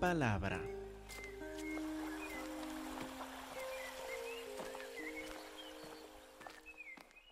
palabra. 0.00 0.60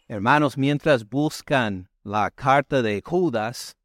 Hermanos, 0.07 0.57
mientras 0.57 1.09
buscan 1.09 1.89
la 2.03 2.31
carta 2.31 2.83
de 2.83 3.03
Judas, 3.05 3.77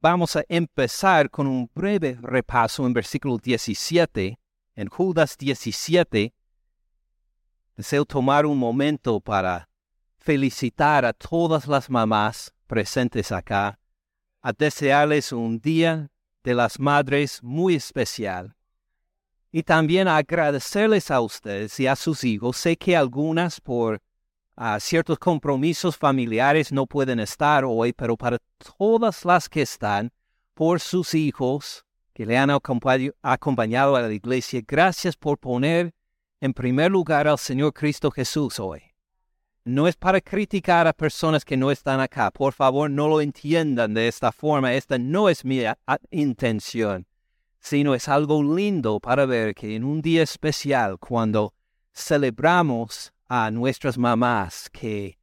vamos 0.00 0.36
a 0.36 0.44
empezar 0.48 1.28
con 1.28 1.46
un 1.46 1.70
breve 1.74 2.16
repaso 2.22 2.86
en 2.86 2.92
versículo 2.92 3.36
17. 3.36 4.38
En 4.74 4.88
Judas 4.88 5.36
17, 5.36 6.32
deseo 7.76 8.04
tomar 8.04 8.46
un 8.46 8.58
momento 8.58 9.20
para 9.20 9.68
felicitar 10.18 11.04
a 11.04 11.12
todas 11.12 11.66
las 11.66 11.90
mamás 11.90 12.54
presentes 12.68 13.32
acá, 13.32 13.80
a 14.40 14.52
desearles 14.52 15.32
un 15.32 15.58
día 15.58 16.10
de 16.44 16.54
las 16.54 16.78
madres 16.78 17.40
muy 17.42 17.74
especial. 17.74 18.54
Y 19.50 19.62
también 19.62 20.08
agradecerles 20.08 21.10
a 21.10 21.20
ustedes 21.20 21.78
y 21.80 21.86
a 21.86 21.96
sus 21.96 22.24
hijos. 22.24 22.56
Sé 22.56 22.76
que 22.76 22.96
algunas 22.96 23.60
por 23.60 24.00
ah, 24.56 24.78
ciertos 24.80 25.18
compromisos 25.18 25.96
familiares 25.96 26.70
no 26.72 26.86
pueden 26.86 27.20
estar 27.20 27.64
hoy, 27.64 27.92
pero 27.92 28.16
para 28.16 28.38
todas 28.76 29.24
las 29.24 29.48
que 29.48 29.62
están, 29.62 30.12
por 30.54 30.80
sus 30.80 31.14
hijos 31.14 31.84
que 32.12 32.26
le 32.26 32.36
han 32.36 32.50
acompañado 32.50 33.94
a 33.94 34.02
la 34.02 34.12
iglesia, 34.12 34.60
gracias 34.66 35.16
por 35.16 35.38
poner 35.38 35.94
en 36.40 36.52
primer 36.52 36.90
lugar 36.90 37.28
al 37.28 37.38
Señor 37.38 37.72
Cristo 37.72 38.10
Jesús 38.10 38.58
hoy. 38.58 38.87
No 39.68 39.86
es 39.86 39.96
para 39.96 40.22
criticar 40.22 40.86
a 40.86 40.94
personas 40.94 41.44
que 41.44 41.54
no 41.54 41.70
están 41.70 42.00
acá. 42.00 42.30
Por 42.30 42.54
favor, 42.54 42.90
no 42.90 43.06
lo 43.06 43.20
entiendan 43.20 43.92
de 43.92 44.08
esta 44.08 44.32
forma. 44.32 44.72
Esta 44.72 44.96
no 44.96 45.28
es 45.28 45.44
mi 45.44 45.62
intención, 46.10 47.06
sino 47.60 47.94
es 47.94 48.08
algo 48.08 48.42
lindo 48.42 48.98
para 48.98 49.26
ver 49.26 49.54
que 49.54 49.76
en 49.76 49.84
un 49.84 50.00
día 50.00 50.22
especial, 50.22 50.98
cuando 50.98 51.52
celebramos 51.92 53.12
a 53.28 53.50
nuestras 53.50 53.98
mamás, 53.98 54.70
que 54.70 55.18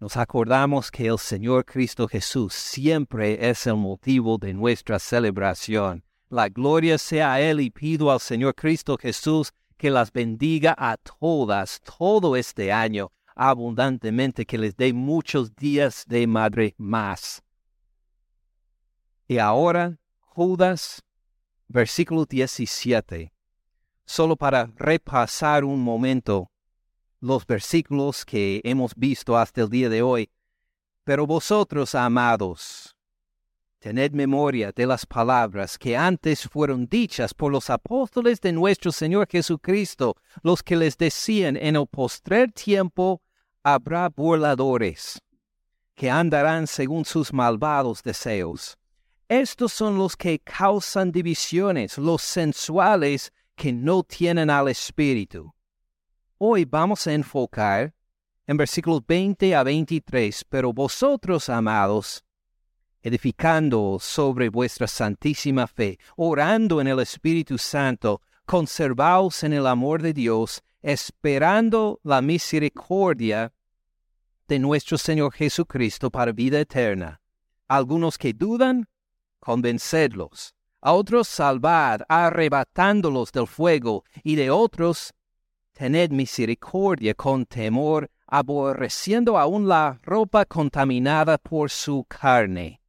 nos 0.00 0.16
acordamos 0.16 0.90
que 0.90 1.08
el 1.08 1.18
Señor 1.18 1.66
Cristo 1.66 2.08
Jesús 2.08 2.54
siempre 2.54 3.50
es 3.50 3.66
el 3.66 3.76
motivo 3.76 4.38
de 4.38 4.54
nuestra 4.54 4.98
celebración. 4.98 6.02
La 6.30 6.48
gloria 6.48 6.96
sea 6.96 7.34
a 7.34 7.40
Él 7.42 7.60
y 7.60 7.68
pido 7.68 8.10
al 8.10 8.20
Señor 8.20 8.54
Cristo 8.54 8.96
Jesús 8.96 9.52
que 9.76 9.90
las 9.90 10.10
bendiga 10.10 10.74
a 10.78 10.96
todas 10.96 11.82
todo 11.82 12.34
este 12.34 12.72
año 12.72 13.10
abundantemente, 13.34 14.46
que 14.46 14.58
les 14.58 14.76
dé 14.76 14.92
muchos 14.92 15.54
días 15.54 16.04
de 16.06 16.26
madre 16.26 16.74
más. 16.78 17.42
Y 19.26 19.38
ahora, 19.38 19.98
Judas, 20.20 21.02
versículo 21.68 22.26
17, 22.26 23.32
solo 24.04 24.36
para 24.36 24.70
repasar 24.76 25.64
un 25.64 25.82
momento 25.82 26.50
los 27.20 27.46
versículos 27.46 28.24
que 28.24 28.60
hemos 28.64 28.94
visto 28.94 29.36
hasta 29.36 29.62
el 29.62 29.70
día 29.70 29.88
de 29.88 30.02
hoy. 30.02 30.30
Pero 31.04 31.26
vosotros, 31.26 31.94
amados, 31.94 32.94
tened 33.78 34.12
memoria 34.12 34.72
de 34.72 34.86
las 34.86 35.06
palabras 35.06 35.78
que 35.78 35.96
antes 35.96 36.46
fueron 36.48 36.86
dichas 36.86 37.32
por 37.32 37.50
los 37.50 37.70
apóstoles 37.70 38.40
de 38.40 38.52
nuestro 38.52 38.92
Señor 38.92 39.26
Jesucristo, 39.30 40.16
los 40.42 40.62
que 40.62 40.76
les 40.76 40.96
decían 40.96 41.56
en 41.56 41.76
el 41.76 41.86
postrer 41.86 42.52
tiempo 42.52 43.20
habrá 43.64 44.10
burladores 44.10 45.18
que 45.94 46.10
andarán 46.10 46.66
según 46.66 47.04
sus 47.04 47.32
malvados 47.32 48.02
deseos. 48.02 48.76
Estos 49.26 49.72
son 49.72 49.96
los 49.96 50.16
que 50.16 50.38
causan 50.38 51.10
divisiones, 51.10 51.96
los 51.96 52.20
sensuales 52.20 53.32
que 53.56 53.72
no 53.72 54.02
tienen 54.02 54.50
al 54.50 54.68
Espíritu. 54.68 55.54
Hoy 56.36 56.66
vamos 56.66 57.06
a 57.06 57.14
enfocar 57.14 57.94
en 58.46 58.58
versículos 58.58 59.00
20 59.06 59.54
a 59.54 59.62
23, 59.62 60.44
pero 60.50 60.72
vosotros, 60.74 61.48
amados, 61.48 62.22
edificando 63.00 63.98
sobre 63.98 64.50
vuestra 64.50 64.86
santísima 64.86 65.66
fe, 65.66 65.98
orando 66.16 66.82
en 66.82 66.88
el 66.88 67.00
Espíritu 67.00 67.56
Santo, 67.56 68.20
conservaos 68.44 69.42
en 69.42 69.54
el 69.54 69.66
amor 69.66 70.02
de 70.02 70.12
Dios, 70.12 70.62
esperando 70.84 71.98
la 72.02 72.20
misericordia 72.20 73.54
de 74.46 74.58
nuestro 74.58 74.98
Señor 74.98 75.32
Jesucristo 75.32 76.10
para 76.10 76.30
vida 76.30 76.60
eterna. 76.60 77.22
Algunos 77.66 78.18
que 78.18 78.34
dudan, 78.34 78.86
convencedlos. 79.40 80.54
A 80.82 80.92
otros 80.92 81.26
salvad, 81.26 82.02
arrebatándolos 82.06 83.32
del 83.32 83.46
fuego, 83.46 84.04
y 84.22 84.34
de 84.34 84.50
otros 84.50 85.14
tened 85.72 86.10
misericordia 86.10 87.14
con 87.14 87.46
temor, 87.46 88.10
aborreciendo 88.26 89.38
aún 89.38 89.66
la 89.66 89.98
ropa 90.02 90.44
contaminada 90.44 91.38
por 91.38 91.70
su 91.70 92.04
carne. 92.04 92.82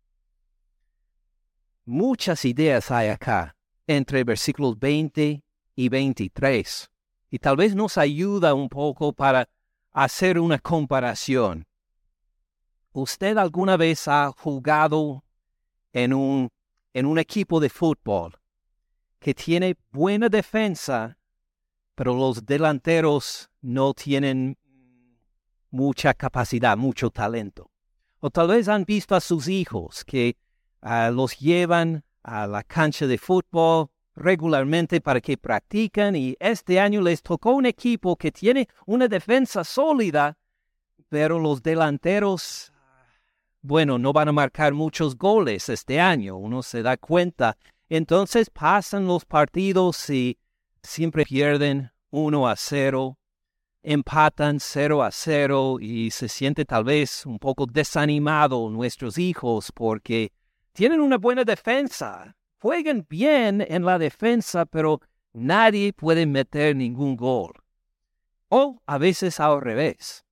Muchas 1.85 2.43
ideas 2.43 2.91
hay 2.91 3.07
acá, 3.07 3.55
entre 3.87 4.25
versículos 4.25 4.77
20 4.77 5.41
y 5.77 5.89
23 5.89 6.89
y 7.35 7.39
tal 7.39 7.57
vez 7.57 7.75
nos 7.75 7.97
ayuda 7.97 8.53
un 8.53 8.69
poco 8.69 9.11
para 9.11 9.49
hacer 9.91 10.39
una 10.39 10.57
comparación. 10.57 11.67
¿Usted 12.93 13.35
alguna 13.35 13.75
vez 13.75 14.07
ha 14.07 14.31
jugado 14.31 15.25
en 15.91 16.13
un, 16.13 16.47
en 16.93 17.05
un 17.05 17.19
equipo 17.19 17.59
de 17.59 17.67
fútbol 17.67 18.39
que 19.19 19.33
tiene 19.33 19.75
buena 19.91 20.29
defensa, 20.29 21.17
pero 21.93 22.15
los 22.15 22.45
delanteros 22.45 23.49
no 23.59 23.93
tienen 23.93 24.57
mucha 25.71 26.13
capacidad, 26.13 26.77
mucho 26.77 27.09
talento? 27.09 27.69
O 28.21 28.29
tal 28.29 28.47
vez 28.47 28.69
han 28.69 28.85
visto 28.85 29.13
a 29.13 29.19
sus 29.19 29.49
hijos 29.49 30.05
que 30.05 30.37
ah, 30.79 31.09
los 31.09 31.37
llevan 31.37 32.05
a 32.23 32.47
la 32.47 32.63
cancha 32.63 33.07
de 33.07 33.17
fútbol 33.17 33.89
regularmente 34.15 35.01
para 35.01 35.21
que 35.21 35.37
practiquen 35.37 36.15
y 36.15 36.35
este 36.39 36.79
año 36.79 37.01
les 37.01 37.21
tocó 37.21 37.51
un 37.51 37.65
equipo 37.65 38.15
que 38.15 38.31
tiene 38.31 38.67
una 38.85 39.07
defensa 39.07 39.63
sólida, 39.63 40.37
pero 41.09 41.39
los 41.39 41.61
delanteros, 41.61 42.71
bueno, 43.61 43.97
no 43.97 44.13
van 44.13 44.29
a 44.29 44.31
marcar 44.31 44.73
muchos 44.73 45.17
goles 45.17 45.69
este 45.69 45.99
año, 45.99 46.37
uno 46.37 46.63
se 46.63 46.81
da 46.81 46.97
cuenta. 46.97 47.57
Entonces 47.89 48.49
pasan 48.49 49.05
los 49.05 49.25
partidos 49.25 50.09
y 50.09 50.37
siempre 50.81 51.23
pierden 51.23 51.91
1 52.09 52.47
a 52.47 52.55
0, 52.55 53.17
empatan 53.83 54.59
0 54.59 55.03
a 55.03 55.11
0 55.11 55.77
y 55.79 56.09
se 56.09 56.27
siente 56.27 56.65
tal 56.65 56.83
vez 56.85 57.25
un 57.25 57.37
poco 57.37 57.65
desanimado 57.65 58.69
nuestros 58.69 59.17
hijos 59.17 59.71
porque 59.71 60.31
tienen 60.73 61.01
una 61.01 61.17
buena 61.17 61.43
defensa, 61.43 62.35
juegan 62.65 63.05
bien 63.07 63.61
en 63.61 63.85
la 63.85 63.99
defensa, 63.99 64.65
pero 64.65 64.99
nadie 65.33 65.93
puede 65.93 66.25
meter 66.25 66.75
ningún 66.75 67.15
gol. 67.15 67.53
O 68.49 68.81
a 68.87 68.97
veces 68.97 69.39
al 69.39 69.61
revés. 69.61 70.25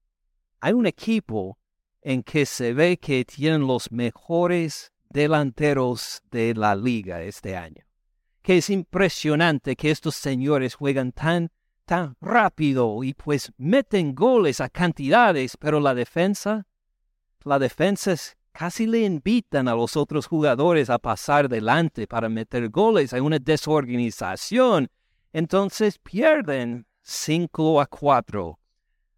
Hay 0.60 0.74
un 0.74 0.88
equipo 0.88 1.60
en 2.02 2.24
que 2.24 2.48
se 2.48 2.74
ve 2.74 2.98
que 2.98 3.24
tienen 3.24 3.68
los 3.68 3.92
mejores 3.92 4.92
delanteros 5.10 6.24
de 6.32 6.56
la 6.56 6.76
liga 6.76 7.22
este 7.22 7.56
año. 7.56 7.86
Que 8.42 8.58
es 8.58 8.72
impresionante 8.72 9.76
que 9.76 9.92
estos 9.92 10.16
señores 10.16 10.74
juegan 10.74 11.12
tan, 11.12 11.52
tan 11.86 12.18
rápido 12.20 13.04
y 13.04 13.14
pues 13.14 13.54
meten 13.58 14.16
goles 14.16 14.60
a 14.60 14.70
cantidades, 14.70 15.56
pero 15.56 15.80
la 15.80 15.94
defensa, 15.94 16.66
la 17.44 17.60
defensa 17.60 18.14
es 18.14 18.36
casi 18.54 18.86
le 18.86 19.00
invitan 19.00 19.68
a 19.68 19.76
los 19.76 19.98
otros 19.98 20.28
jugadores 20.28 20.90
a 20.90 21.00
pasar 21.00 21.50
delante 21.50 22.08
para 22.08 22.30
meter 22.30 22.70
goles. 22.70 23.14
Hay 23.14 23.20
una 23.20 23.40
desorganización. 23.40 24.90
Entonces 25.34 25.98
pierden 25.98 26.86
5 27.02 27.82
a 27.82 27.88
4, 27.88 28.60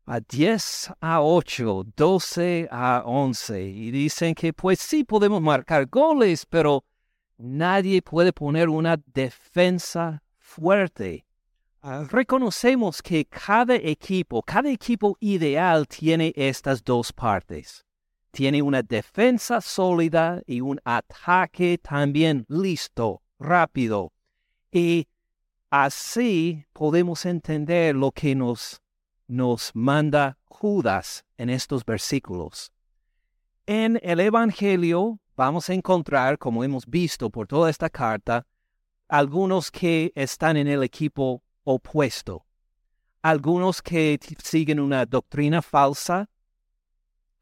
a 0.05 0.19
10 0.21 0.91
a 1.01 1.21
8, 1.21 1.83
12 1.95 2.69
a 2.71 3.03
11. 3.05 3.61
Y 3.61 3.91
dicen 3.91 4.33
que 4.33 4.53
pues 4.53 4.79
sí 4.79 5.03
podemos 5.03 5.41
marcar 5.41 5.85
goles, 5.87 6.45
pero 6.45 6.85
nadie 7.37 8.01
puede 8.01 8.31
poner 8.31 8.69
una 8.69 8.97
defensa 9.13 10.23
fuerte. 10.39 11.25
Ah, 11.81 12.05
reconocemos 12.09 13.01
que 13.01 13.25
cada 13.25 13.75
equipo, 13.75 14.41
cada 14.41 14.71
equipo 14.71 15.17
ideal 15.19 15.87
tiene 15.87 16.33
estas 16.35 16.83
dos 16.83 17.13
partes 17.13 17.84
tiene 18.35 18.61
una 18.61 18.83
defensa 18.83 19.61
sólida 19.61 20.41
y 20.45 20.59
un 20.59 20.81
ataque 20.83 21.77
también 21.77 22.45
listo, 22.49 23.21
rápido. 23.39 24.11
Y 24.73 25.07
así 25.69 26.65
podemos 26.73 27.25
entender 27.25 27.95
lo 27.95 28.11
que 28.11 28.35
nos, 28.35 28.81
nos 29.27 29.71
manda 29.73 30.37
Judas 30.49 31.23
en 31.37 31.49
estos 31.49 31.85
versículos. 31.85 32.73
En 33.67 34.01
el 34.03 34.19
Evangelio 34.19 35.21
vamos 35.37 35.69
a 35.69 35.73
encontrar, 35.73 36.37
como 36.37 36.65
hemos 36.65 36.85
visto 36.85 37.29
por 37.29 37.47
toda 37.47 37.69
esta 37.69 37.89
carta, 37.89 38.45
algunos 39.07 39.71
que 39.71 40.11
están 40.13 40.57
en 40.57 40.67
el 40.67 40.83
equipo 40.83 41.41
opuesto, 41.63 42.45
algunos 43.21 43.81
que 43.81 44.19
siguen 44.43 44.81
una 44.81 45.05
doctrina 45.05 45.61
falsa, 45.61 46.29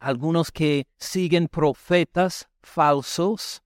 algunos 0.04 0.52
que 0.52 0.86
siguen 0.98 1.48
profetas 1.48 2.50
falsos 2.62 3.64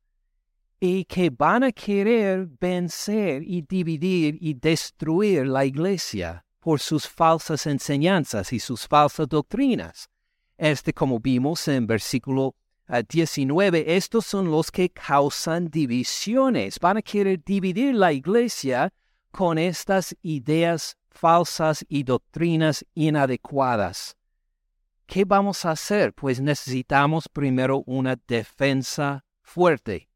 y 0.80 1.04
que 1.06 1.31
van 1.31 1.63
a 1.63 1.72
querer 1.72 2.48
vencer 2.60 3.42
y 3.44 3.63
dividir 3.63 4.38
y 4.39 4.54
destruir 4.54 5.48
la 5.48 5.66
iglesia 5.66 6.45
por 6.60 6.80
sus 6.80 7.07
falsas 7.07 7.66
enseñanzas 7.66 8.54
y 8.54 8.60
sus 8.60 8.88
falsas 8.88 9.28
doctrinas. 9.28 10.10
Este, 10.57 10.94
como 10.94 11.19
vimos 11.19 11.68
en 11.68 11.88
versículo 11.88 12.56
19, 12.88 13.80
ah, 13.88 13.92
estos 13.92 14.25
son 14.28 14.51
los 14.51 14.69
que 14.69 14.89
causan 14.89 15.69
divisiones. 15.69 16.80
Van 16.80 16.98
a 16.98 17.01
querer 17.01 17.44
dividir 17.44 17.95
la 17.95 18.13
iglesia 18.13 18.94
con 19.31 19.57
estas 19.57 20.16
ideas 20.22 20.95
falsas 21.10 21.84
y 21.89 22.04
doctrinas 22.04 22.86
inadecuadas. 22.94 24.16
¿Qué 25.07 25.24
vamos 25.24 25.63
a 25.63 25.71
hacer? 25.71 26.13
Pues 26.13 26.42
necesitamos 26.42 27.30
primero 27.30 27.81
una 27.86 28.18
defensa 28.27 29.24
fuerte, 29.42 30.09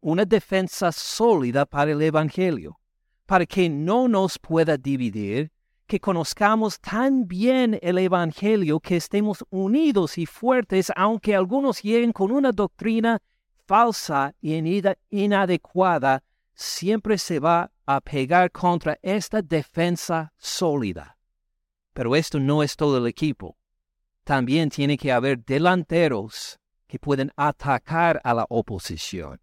una 0.00 0.24
defensa 0.24 0.90
sólida 0.90 1.64
para 1.64 1.92
el 1.92 2.02
Evangelio, 2.02 2.80
para 3.26 3.46
que 3.46 3.70
no 3.70 4.08
nos 4.08 4.40
pueda 4.40 4.76
dividir, 4.76 5.52
que 5.86 6.00
conozcamos 6.00 6.80
tan 6.80 7.28
bien 7.28 7.78
el 7.80 7.96
Evangelio 7.96 8.80
que 8.80 8.96
estemos 8.96 9.44
unidos 9.50 10.18
y 10.18 10.26
fuertes, 10.26 10.90
aunque 10.96 11.36
algunos 11.36 11.80
lleguen 11.80 12.12
con 12.12 12.32
una 12.32 12.50
doctrina 12.50 13.22
falsa 13.68 14.34
y 14.40 14.60
inadecuada, 15.10 16.24
siempre 16.54 17.18
se 17.18 17.38
va 17.38 17.70
a 17.86 18.00
pegar 18.00 18.50
contra 18.50 18.98
esta 19.00 19.42
defensa 19.42 20.32
sólida. 20.38 21.16
Pero 21.92 22.16
esto 22.16 22.40
no 22.40 22.64
es 22.64 22.74
todo 22.74 22.98
el 22.98 23.06
equipo. 23.06 23.56
También 24.24 24.70
tiene 24.70 24.96
que 24.96 25.12
haber 25.12 25.44
delanteros 25.44 26.58
que 26.86 26.98
pueden 26.98 27.30
atacar 27.36 28.20
a 28.24 28.34
la 28.34 28.46
oposición, 28.48 29.40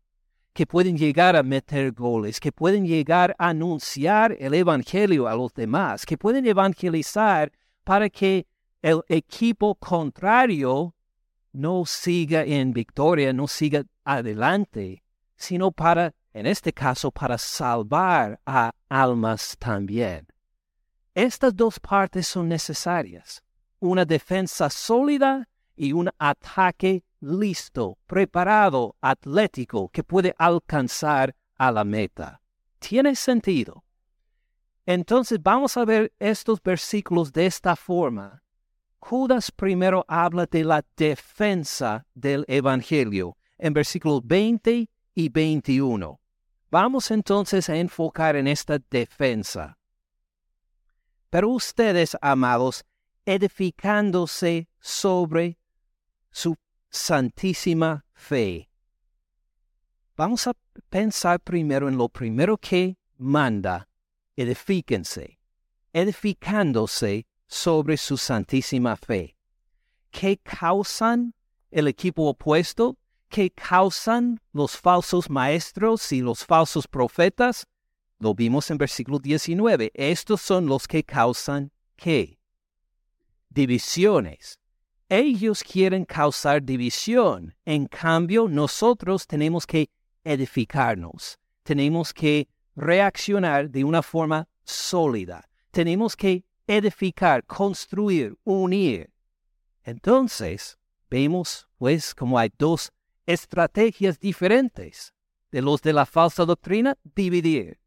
que 0.53 0.65
pueden 0.65 0.97
llegar 0.97 1.35
a 1.35 1.43
meter 1.43 1.91
goles, 1.91 2.39
que 2.39 2.51
pueden 2.51 2.85
llegar 2.85 3.35
a 3.37 3.49
anunciar 3.49 4.35
el 4.39 4.53
Evangelio 4.53 5.27
a 5.27 5.35
los 5.35 5.53
demás, 5.53 6.05
que 6.05 6.17
pueden 6.17 6.45
evangelizar 6.45 7.51
para 7.83 8.09
que 8.09 8.47
el 8.81 9.01
equipo 9.07 9.75
contrario 9.75 10.95
no 11.53 11.85
siga 11.85 12.43
en 12.43 12.73
victoria, 12.73 13.33
no 13.33 13.47
siga 13.47 13.83
adelante, 14.03 15.03
sino 15.35 15.71
para 15.71 16.13
en 16.33 16.45
este 16.45 16.71
caso 16.73 17.11
para 17.11 17.37
salvar 17.37 18.39
a 18.45 18.71
almas 18.89 19.55
también. 19.59 20.27
Estas 21.13 21.55
dos 21.55 21.79
partes 21.79 22.27
son 22.27 22.47
necesarias, 22.47 23.43
una 23.81 24.05
defensa 24.05 24.69
sólida 24.69 25.49
y 25.75 25.91
un 25.91 26.09
ataque 26.17 27.03
listo, 27.19 27.97
preparado, 28.07 28.95
atlético, 29.01 29.89
que 29.89 30.03
puede 30.03 30.33
alcanzar 30.37 31.35
a 31.57 31.71
la 31.71 31.83
meta. 31.83 32.41
¿Tiene 32.79 33.15
sentido? 33.15 33.83
Entonces 34.85 35.39
vamos 35.41 35.77
a 35.77 35.85
ver 35.85 36.13
estos 36.19 36.61
versículos 36.61 37.33
de 37.33 37.47
esta 37.47 37.75
forma. 37.75 38.43
Judas 38.99 39.51
primero 39.51 40.05
habla 40.07 40.45
de 40.45 40.63
la 40.63 40.85
defensa 40.95 42.05
del 42.13 42.45
Evangelio 42.47 43.35
en 43.57 43.73
versículos 43.73 44.21
20 44.23 44.87
y 45.15 45.29
21. 45.29 46.19
Vamos 46.69 47.11
entonces 47.11 47.69
a 47.69 47.75
enfocar 47.75 48.35
en 48.35 48.47
esta 48.47 48.77
defensa. 48.89 49.77
Pero 51.29 51.49
ustedes, 51.49 52.17
amados, 52.21 52.83
edificándose 53.25 54.67
sobre 54.79 55.57
su 56.31 56.55
santísima 56.89 58.05
fe. 58.13 58.69
Vamos 60.15 60.47
a 60.47 60.53
pensar 60.89 61.39
primero 61.39 61.87
en 61.87 61.97
lo 61.97 62.09
primero 62.09 62.57
que 62.57 62.97
manda, 63.17 63.87
edifíquense, 64.35 65.39
edificándose 65.93 67.25
sobre 67.47 67.97
su 67.97 68.17
santísima 68.17 68.95
fe. 68.95 69.35
¿Qué 70.11 70.37
causan 70.37 71.33
el 71.71 71.87
equipo 71.87 72.27
opuesto? 72.27 72.97
que 73.31 73.49
causan 73.49 74.41
los 74.51 74.75
falsos 74.75 75.29
maestros 75.29 76.11
y 76.11 76.21
los 76.21 76.45
falsos 76.45 76.85
profetas? 76.87 77.65
Lo 78.19 78.35
vimos 78.35 78.69
en 78.69 78.77
versículo 78.77 79.17
19. 79.17 79.91
Estos 79.95 80.41
son 80.41 80.67
los 80.67 80.85
que 80.85 81.03
causan 81.03 81.71
qué? 81.95 82.40
Divisiones. 83.53 84.59
Ellos 85.09 85.61
quieren 85.61 86.05
causar 86.05 86.63
división. 86.63 87.53
En 87.65 87.85
cambio, 87.85 88.47
nosotros 88.47 89.27
tenemos 89.27 89.67
que 89.67 89.89
edificarnos. 90.23 91.37
Tenemos 91.63 92.13
que 92.13 92.47
reaccionar 92.77 93.69
de 93.69 93.83
una 93.83 94.01
forma 94.01 94.47
sólida. 94.63 95.49
Tenemos 95.69 96.15
que 96.15 96.45
edificar, 96.65 97.43
construir, 97.45 98.37
unir. 98.45 99.11
Entonces, 99.83 100.77
vemos 101.09 101.67
pues 101.77 102.15
como 102.15 102.39
hay 102.39 102.53
dos 102.57 102.93
estrategias 103.25 104.17
diferentes 104.17 105.13
de 105.51 105.61
los 105.61 105.81
de 105.81 105.91
la 105.91 106.05
falsa 106.05 106.45
doctrina, 106.45 106.97
dividir. 107.03 107.81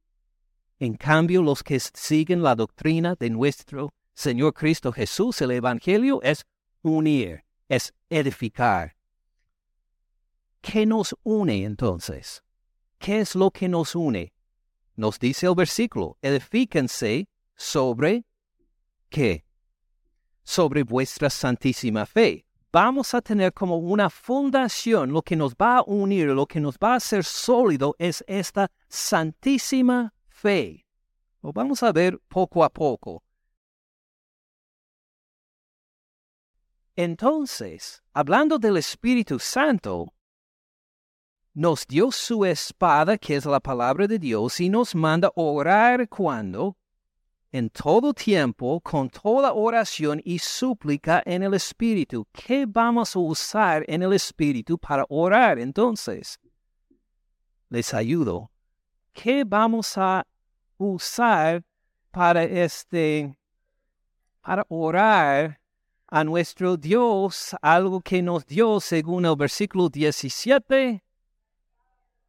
En 0.78 0.94
cambio, 0.94 1.40
los 1.40 1.62
que 1.62 1.80
siguen 1.80 2.42
la 2.42 2.54
doctrina 2.54 3.14
de 3.18 3.30
nuestro 3.30 3.94
Señor 4.14 4.54
Cristo 4.54 4.92
Jesús, 4.92 5.40
el 5.42 5.50
Evangelio, 5.50 6.20
es 6.22 6.46
unir, 6.82 7.44
es 7.68 7.92
edificar. 8.08 8.96
¿Qué 10.60 10.86
nos 10.86 11.14
une 11.24 11.64
entonces? 11.64 12.42
¿Qué 12.98 13.20
es 13.20 13.34
lo 13.34 13.50
que 13.50 13.68
nos 13.68 13.94
une? 13.94 14.32
Nos 14.96 15.18
dice 15.18 15.46
el 15.46 15.54
versículo, 15.54 16.16
edifíquense 16.22 17.28
sobre 17.56 18.24
qué? 19.10 19.44
Sobre 20.44 20.84
vuestra 20.84 21.28
santísima 21.28 22.06
fe 22.06 22.44
vamos 22.74 23.14
a 23.14 23.20
tener 23.20 23.52
como 23.52 23.76
una 23.76 24.10
fundación, 24.10 25.12
lo 25.12 25.22
que 25.22 25.36
nos 25.36 25.54
va 25.54 25.78
a 25.78 25.84
unir, 25.86 26.26
lo 26.30 26.44
que 26.44 26.58
nos 26.58 26.76
va 26.76 26.94
a 26.94 26.96
hacer 26.96 27.22
sólido 27.22 27.94
es 28.00 28.24
esta 28.26 28.68
santísima 28.88 30.12
fe. 30.26 30.84
Lo 31.40 31.52
vamos 31.52 31.84
a 31.84 31.92
ver 31.92 32.18
poco 32.26 32.64
a 32.64 32.68
poco. 32.68 33.22
Entonces, 36.96 38.02
hablando 38.12 38.58
del 38.58 38.76
Espíritu 38.76 39.38
Santo, 39.38 40.14
nos 41.52 41.86
dio 41.86 42.10
su 42.10 42.44
espada, 42.44 43.18
que 43.18 43.36
es 43.36 43.46
la 43.46 43.60
palabra 43.60 44.06
de 44.06 44.18
Dios, 44.18 44.60
y 44.60 44.68
nos 44.68 44.94
manda 44.94 45.30
orar 45.34 46.08
cuando 46.08 46.76
en 47.50 47.70
todo 47.70 48.12
tiempo, 48.12 48.80
con 48.80 49.08
toda 49.08 49.52
oración 49.52 50.20
y 50.24 50.38
súplica 50.38 51.22
en 51.24 51.44
el 51.44 51.54
Espíritu. 51.54 52.26
¿Qué 52.32 52.66
vamos 52.66 53.14
a 53.14 53.20
usar 53.20 53.84
en 53.86 54.02
el 54.02 54.12
Espíritu 54.12 54.76
para 54.76 55.04
orar 55.08 55.58
entonces? 55.60 56.38
Les 57.68 57.94
ayudo. 57.94 58.50
¿Qué 59.12 59.44
vamos 59.44 59.96
a 59.96 60.26
usar 60.76 61.62
para 62.10 62.42
este, 62.42 63.36
para 64.40 64.64
orar 64.68 65.60
a 66.14 66.22
nuestro 66.22 66.76
Dios, 66.76 67.56
algo 67.60 68.00
que 68.00 68.22
nos 68.22 68.46
dio 68.46 68.78
según 68.78 69.26
el 69.26 69.34
versículo 69.34 69.88
17? 69.88 71.02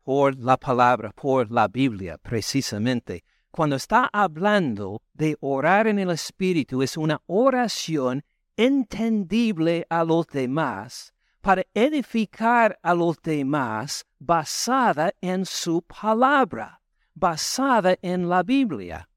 Por 0.02 0.40
la 0.40 0.58
palabra, 0.58 1.12
por 1.12 1.52
la 1.52 1.68
Biblia, 1.68 2.18
precisamente 2.18 3.24
cuando 3.52 3.76
está 3.76 4.10
hablando 4.12 5.04
de 5.14 5.38
orar 5.40 5.86
en 5.86 6.00
el 6.00 6.10
Espíritu, 6.10 6.82
es 6.82 6.98
una 6.98 7.22
oración 7.28 8.26
entendible 8.58 9.86
a 9.88 10.04
los 10.04 10.26
demás 10.28 11.14
para 11.42 11.64
edificar 11.76 12.80
a 12.82 12.96
los 12.96 13.22
demás 13.22 14.04
basada 14.18 15.14
en 15.22 15.46
su 15.46 15.84
palabra, 15.84 16.82
basada 17.14 17.96
en 18.02 18.30
la 18.30 18.42
Biblia. 18.42 19.08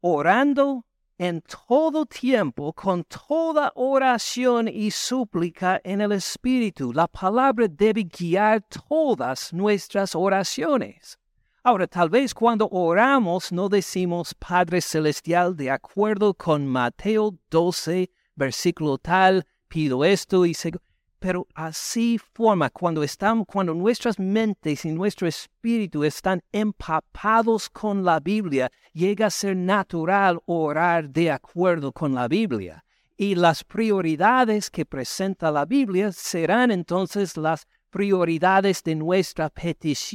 Orando 0.00 0.86
en 1.18 1.42
todo 1.42 2.06
tiempo, 2.06 2.72
con 2.72 3.04
toda 3.04 3.72
oración 3.74 4.68
y 4.68 4.90
súplica 4.90 5.80
en 5.84 6.00
el 6.00 6.12
Espíritu. 6.12 6.92
La 6.92 7.08
palabra 7.08 7.66
debe 7.68 8.04
guiar 8.04 8.62
todas 8.88 9.52
nuestras 9.52 10.14
oraciones. 10.14 11.18
Ahora, 11.64 11.86
tal 11.86 12.08
vez 12.08 12.32
cuando 12.32 12.68
oramos 12.70 13.52
no 13.52 13.68
decimos 13.68 14.32
Padre 14.34 14.80
Celestial 14.80 15.56
de 15.56 15.70
acuerdo 15.70 16.32
con 16.32 16.66
Mateo 16.66 17.34
12, 17.50 18.10
versículo 18.36 18.96
tal, 18.96 19.44
pido 19.66 20.04
esto 20.04 20.46
y 20.46 20.54
se... 20.54 20.72
pero 21.18 21.46
así 21.54 22.18
forma 22.18 22.70
cuando 22.70 23.02
estamos, 23.02 23.46
cuando 23.46 23.74
nuestras 23.74 24.18
mentes 24.18 24.84
y 24.84 24.92
nuestro 24.92 25.26
espíritu 25.26 26.04
están 26.04 26.42
empapados 26.52 27.68
con 27.68 28.04
la 28.04 28.20
Biblia, 28.20 28.70
llega 28.92 29.26
a 29.26 29.30
ser 29.30 29.56
natural 29.56 30.40
orar 30.46 31.08
de 31.10 31.30
acuerdo 31.30 31.92
con 31.92 32.14
la 32.14 32.28
Biblia. 32.28 32.84
Y 33.16 33.34
las 33.34 33.64
prioridades 33.64 34.70
que 34.70 34.86
presenta 34.86 35.50
la 35.50 35.64
Biblia 35.64 36.12
serán 36.12 36.70
entonces 36.70 37.36
las 37.36 37.66
prioridades 37.90 38.82
de, 38.84 38.94
nuestra 38.94 39.52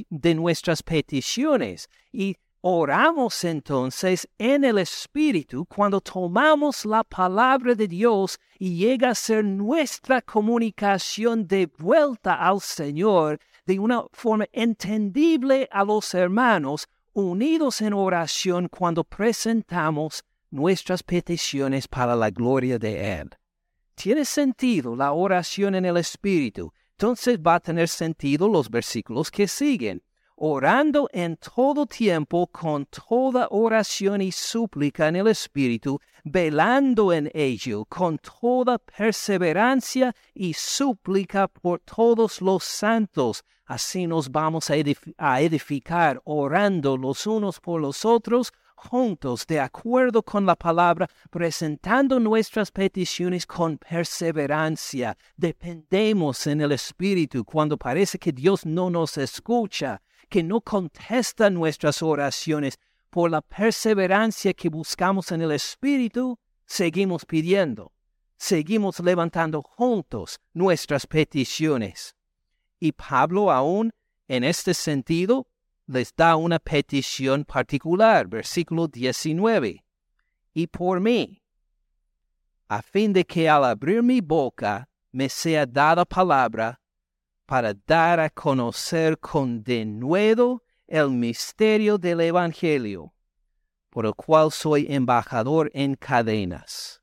de 0.10 0.36
nuestras 0.36 0.84
peticiones. 0.84 1.90
Y 2.14 2.38
oramos 2.65 3.43
entonces 3.43 4.25
en 4.38 4.63
el 4.63 4.77
Espíritu 4.77 5.65
cuando 5.65 6.00
tomamos 6.00 6.86
la 6.86 7.03
palabra 7.03 7.75
de 7.75 7.89
Dios 7.89 8.39
y 8.58 8.77
llega 8.77 9.10
a 9.10 9.15
ser 9.15 9.43
nuestra 9.43 10.22
comunicación 10.22 11.46
de 11.46 11.70
vuelta 11.77 12.36
al 12.36 12.62
Señor 12.62 13.38
de 13.65 13.79
una 13.79 14.05
forma 14.13 14.46
entendible 14.53 15.67
a 15.74 15.84
los 15.84 16.13
hermanos, 16.13 16.88
unidos 17.12 17.82
en 17.82 17.91
oración 17.91 18.70
cuando 18.70 19.03
presentamos 19.03 20.24
nuestras 20.50 21.03
peticiones 21.03 21.86
para 21.89 22.15
la 22.15 22.29
gloria 22.29 22.79
de 22.79 23.20
Él. 23.20 23.29
Tiene 23.96 24.24
sentido 24.24 24.96
la 24.96 25.12
oración 25.12 25.75
en 25.75 25.84
el 25.84 25.98
Espíritu, 25.98 26.72
entonces 26.91 27.38
va 27.38 27.55
a 27.55 27.60
tener 27.60 27.89
sentido 27.89 28.48
los 28.48 28.70
versículos 28.70 29.29
que 29.29 29.50
siguen 29.50 30.01
orando 30.36 31.10
en 31.13 31.38
todo 31.38 31.86
tiempo 31.86 32.48
con 32.48 32.86
toda 32.86 33.48
oración 33.52 34.22
y 34.22 34.32
súplica 34.32 35.08
en 35.08 35.18
el 35.18 35.28
Espíritu, 35.28 36.00
velando 36.24 37.13
en 37.13 37.30
ello 37.34 37.86
con 37.86 38.18
toda 38.18 38.78
perseverancia 38.80 40.16
y 40.34 40.54
súplica 40.54 41.48
por 41.48 41.80
todos 41.80 42.42
los 42.42 42.63
santos. 42.63 43.44
Así 43.66 44.08
nos 44.08 44.30
vamos 44.30 44.70
a, 44.70 44.75
edificar 45.40 46.22
orando 46.25 46.98
los 46.98 47.25
unos 47.25 47.60
por 47.60 47.80
los 47.80 48.04
otros, 48.04 48.52
juntos, 48.75 49.48
de 49.48 49.62
acuerdo 49.62 50.22
con 50.24 50.46
la 50.46 50.58
palabra, 50.58 51.10
presentando 51.30 52.20
nuestras 52.20 52.72
peticiones 52.72 53.46
con 53.46 53.78
perseverancia. 53.78 55.18
Dependemos 55.38 56.46
en 56.48 56.60
el 56.60 56.74
Espíritu 56.74 57.46
cuando 57.46 57.78
parece 57.78 58.20
que 58.20 58.34
Dios 58.34 58.66
no 58.66 58.90
nos 58.90 59.18
escucha 59.18 60.02
que 60.34 60.42
no 60.42 60.62
contesta 60.62 61.52
nuestras 61.52 62.02
oraciones, 62.02 62.80
por 63.12 63.30
la 63.30 63.40
perseverancia 63.40 64.52
que 64.56 64.68
buscamos 64.68 65.32
en 65.32 65.44
el 65.44 65.52
Espíritu, 65.52 66.40
seguimos 66.66 67.24
pidiendo, 67.24 67.94
seguimos 68.36 69.00
levantando 69.00 69.62
juntos 69.62 70.40
nuestras 70.52 71.06
peticiones. 71.06 72.16
Y 72.80 72.94
Pablo 72.94 73.52
aún 73.52 73.92
en 74.28 74.44
este 74.44 74.74
sentido 74.74 75.46
les 75.86 76.16
da 76.16 76.36
una 76.36 76.58
petición 76.58 77.46
particular, 77.46 78.28
versículo 78.28 78.88
19. 78.88 79.86
Y 80.56 80.66
por 80.66 81.00
mí, 81.00 81.44
a 82.70 82.82
fin 82.82 83.13
de 83.13 83.24
que 83.24 83.48
al 83.48 83.66
abrir 83.66 84.02
mi 84.02 84.20
boca 84.20 84.90
me 85.12 85.30
sea 85.30 85.68
dada 85.68 86.04
palabra 86.06 86.82
para 87.46 87.74
dar 87.74 88.20
a 88.20 88.30
conocer 88.30 89.20
con 89.20 89.64
denuedo 89.64 90.64
el 90.88 91.10
misterio 91.10 91.98
del 91.98 92.22
Evangelio, 92.22 93.14
por 93.90 94.06
el 94.06 94.14
cual 94.16 94.52
soy 94.52 94.88
embajador 94.90 95.70
en 95.74 95.96
cadenas. 95.96 97.02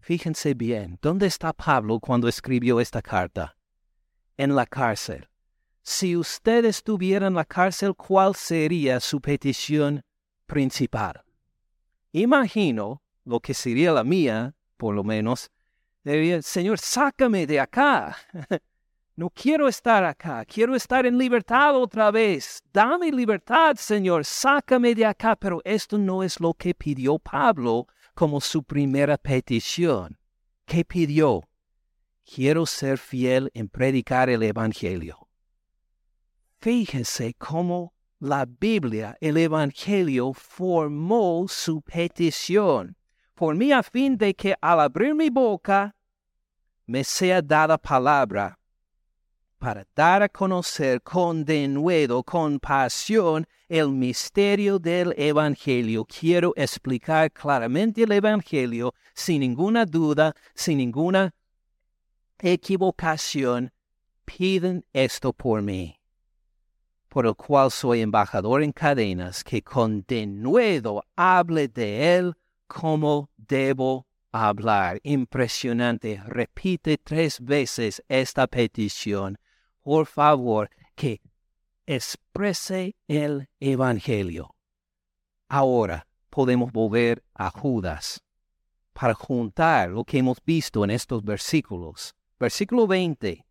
Fíjense 0.00 0.54
bien, 0.54 0.98
¿dónde 1.00 1.26
está 1.26 1.52
Pablo 1.52 2.00
cuando 2.00 2.28
escribió 2.28 2.80
esta 2.80 3.02
carta? 3.02 3.56
En 4.36 4.54
la 4.54 4.66
cárcel. 4.66 5.28
Si 5.82 6.16
usted 6.16 6.64
estuviera 6.64 7.26
en 7.26 7.34
la 7.34 7.44
cárcel, 7.44 7.94
¿cuál 7.94 8.34
sería 8.34 9.00
su 9.00 9.20
petición 9.20 10.02
principal? 10.46 11.22
Imagino 12.12 13.02
lo 13.24 13.40
que 13.40 13.54
sería 13.54 13.92
la 13.92 14.04
mía, 14.04 14.54
por 14.76 14.94
lo 14.94 15.04
menos. 15.04 15.50
Diría, 16.02 16.42
Señor, 16.42 16.78
sácame 16.78 17.46
de 17.46 17.60
acá. 17.60 18.16
No 19.20 19.28
quiero 19.28 19.68
estar 19.68 20.02
acá, 20.02 20.46
quiero 20.46 20.74
estar 20.74 21.04
en 21.04 21.18
libertad 21.18 21.76
otra 21.76 22.10
vez. 22.10 22.62
Dame 22.72 23.12
libertad, 23.12 23.76
Señor, 23.76 24.24
sácame 24.24 24.94
de 24.94 25.04
acá. 25.04 25.36
Pero 25.36 25.60
esto 25.62 25.98
no 25.98 26.22
es 26.22 26.40
lo 26.40 26.54
que 26.54 26.72
pidió 26.74 27.18
Pablo 27.18 27.86
como 28.14 28.40
su 28.40 28.62
primera 28.62 29.18
petición. 29.18 30.18
¿Qué 30.64 30.86
pidió? 30.86 31.42
Quiero 32.24 32.64
ser 32.64 32.96
fiel 32.96 33.50
en 33.52 33.68
predicar 33.68 34.30
el 34.30 34.42
Evangelio. 34.42 35.28
Fíjense 36.58 37.34
cómo 37.34 37.92
la 38.20 38.46
Biblia, 38.46 39.18
el 39.20 39.36
Evangelio, 39.36 40.32
formó 40.32 41.44
su 41.46 41.82
petición. 41.82 42.96
Por 43.34 43.54
mí 43.54 43.70
a 43.70 43.82
fin 43.82 44.16
de 44.16 44.32
que 44.32 44.54
al 44.62 44.80
abrir 44.80 45.14
mi 45.14 45.28
boca 45.28 45.94
me 46.86 47.04
sea 47.04 47.42
dada 47.42 47.76
palabra 47.76 48.56
para 49.60 49.86
dar 49.94 50.22
a 50.22 50.28
conocer 50.28 51.02
con 51.02 51.44
denuedo, 51.44 52.24
con 52.24 52.58
pasión, 52.58 53.46
el 53.68 53.90
misterio 53.90 54.78
del 54.78 55.14
Evangelio. 55.18 56.06
Quiero 56.06 56.54
explicar 56.56 57.30
claramente 57.30 58.02
el 58.02 58.12
Evangelio 58.12 58.94
sin 59.14 59.40
ninguna 59.40 59.84
duda, 59.84 60.34
sin 60.54 60.78
ninguna 60.78 61.34
equivocación. 62.38 63.70
Piden 64.24 64.82
esto 64.94 65.32
por 65.34 65.60
mí, 65.60 66.00
por 67.10 67.26
el 67.26 67.34
cual 67.34 67.70
soy 67.70 68.00
embajador 68.00 68.62
en 68.62 68.72
cadenas, 68.72 69.44
que 69.44 69.60
con 69.60 70.04
denuedo 70.08 71.04
hable 71.16 71.68
de 71.68 72.16
él 72.16 72.34
como 72.66 73.28
debo 73.36 74.06
hablar. 74.32 75.00
Impresionante. 75.02 76.22
Repite 76.24 76.96
tres 76.96 77.40
veces 77.40 78.02
esta 78.08 78.46
petición 78.46 79.36
por 79.82 80.06
favor, 80.06 80.70
que 80.94 81.20
exprese 81.86 82.94
el 83.08 83.48
Evangelio. 83.58 84.54
Ahora 85.48 86.06
podemos 86.30 86.70
volver 86.72 87.24
a 87.34 87.50
Judas 87.50 88.22
para 88.92 89.14
juntar 89.14 89.90
lo 89.90 90.04
que 90.04 90.18
hemos 90.18 90.38
visto 90.44 90.84
en 90.84 90.90
estos 90.90 91.24
versículos. 91.24 92.14
Versículo 92.38 92.86
20. 92.86 93.44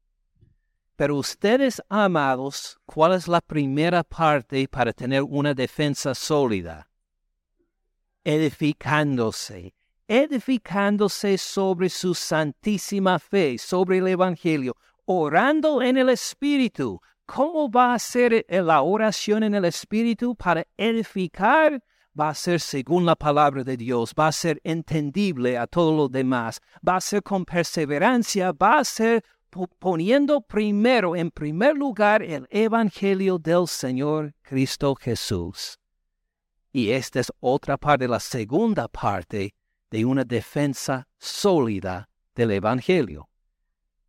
Pero 0.96 1.16
ustedes, 1.16 1.82
amados, 1.90 2.78
¿cuál 2.86 3.14
es 3.14 3.28
la 3.28 3.42
primera 3.42 4.04
parte 4.04 4.68
para 4.68 4.94
tener 4.94 5.24
una 5.24 5.54
defensa 5.54 6.14
sólida? 6.14 6.90
Edificándose, 8.24 9.74
edificándose 10.08 11.38
sobre 11.38 11.90
su 11.90 12.14
santísima 12.14 13.18
fe, 13.18 13.58
sobre 13.58 14.00
el 14.00 14.08
Evangelio, 14.10 14.76
orando 15.12 15.82
en 15.82 15.98
el 15.98 16.10
Espíritu. 16.10 17.02
¿Cómo 17.26 17.68
va 17.72 17.96
a 17.96 18.00
ser 18.00 18.46
la 18.48 18.84
oración 18.84 19.42
en 19.42 19.56
el 19.56 19.66
Espíritu 19.66 20.36
para 20.36 20.68
edificar? 20.78 21.84
Va 22.20 22.30
a 22.30 22.36
ser 22.36 22.60
según 22.60 23.08
la 23.08 23.16
palabra 23.16 23.64
de 23.64 23.76
Dios, 23.76 24.14
va 24.14 24.28
a 24.28 24.32
ser 24.32 24.62
entendible 24.64 25.58
a 25.58 25.66
todos 25.66 25.98
los 25.98 26.12
demás, 26.12 26.62
va 26.88 26.98
a 26.98 27.02
ser 27.02 27.24
con 27.24 27.44
perseverancia, 27.44 28.52
va 28.52 28.78
a 28.78 28.84
ser 28.84 29.24
poniendo 29.80 30.42
primero, 30.42 31.16
en 31.16 31.32
primer 31.32 31.76
lugar, 31.76 32.22
el 32.22 32.46
Evangelio 32.52 33.40
del 33.40 33.68
Señor 33.68 34.36
Cristo 34.44 34.94
Jesús. 34.94 35.80
Y 36.72 36.92
esta 36.92 37.20
es 37.20 37.32
otra 37.40 37.78
parte, 37.78 38.08
la 38.08 38.20
segunda 38.20 38.88
parte 38.88 39.56
de 39.90 40.06
una 40.06 40.24
defensa 40.24 41.08
sólida 41.18 42.08
del 42.36 42.52
Evangelio. 42.52 43.28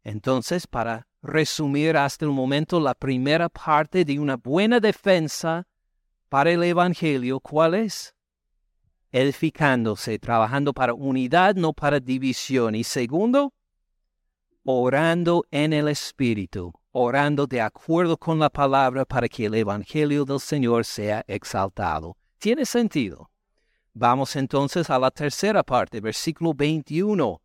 Entonces, 0.02 0.66
para 0.66 1.07
resumir 1.23 1.97
hasta 1.97 2.25
el 2.25 2.30
momento 2.30 2.80
la 2.80 2.95
primera 2.95 3.49
parte 3.49 4.04
de 4.04 4.19
una 4.19 4.37
buena 4.37 4.80
defensa 4.80 5.66
para 6.28 6.50
el 6.50 6.62
Evangelio, 6.62 7.40
¿cuál 7.40 7.75
es? 7.75 8.14
Edificándose, 9.12 10.19
trabajando 10.19 10.73
para 10.73 10.95
unidad, 10.95 11.57
no 11.57 11.73
para 11.73 12.00
división. 12.00 12.75
Y 12.75 12.85
segundo, 12.85 13.52
orando 14.64 15.45
en 15.50 15.73
el 15.73 15.88
Espíritu, 15.88 16.73
orando 16.92 17.47
de 17.47 17.61
acuerdo 17.61 18.16
con 18.16 18.38
la 18.38 18.49
palabra 18.49 19.04
para 19.04 19.28
que 19.28 19.47
el 19.47 19.54
Evangelio 19.54 20.25
del 20.25 20.40
Señor 20.40 20.85
sea 20.85 21.25
exaltado. 21.26 22.16
¿Tiene 22.38 22.64
sentido? 22.64 23.30
Vamos 23.92 24.37
entonces 24.37 24.88
a 24.88 24.99
la 24.99 25.11
tercera 25.11 25.62
parte, 25.62 26.00
versículo 26.00 26.54
21. 26.54 27.42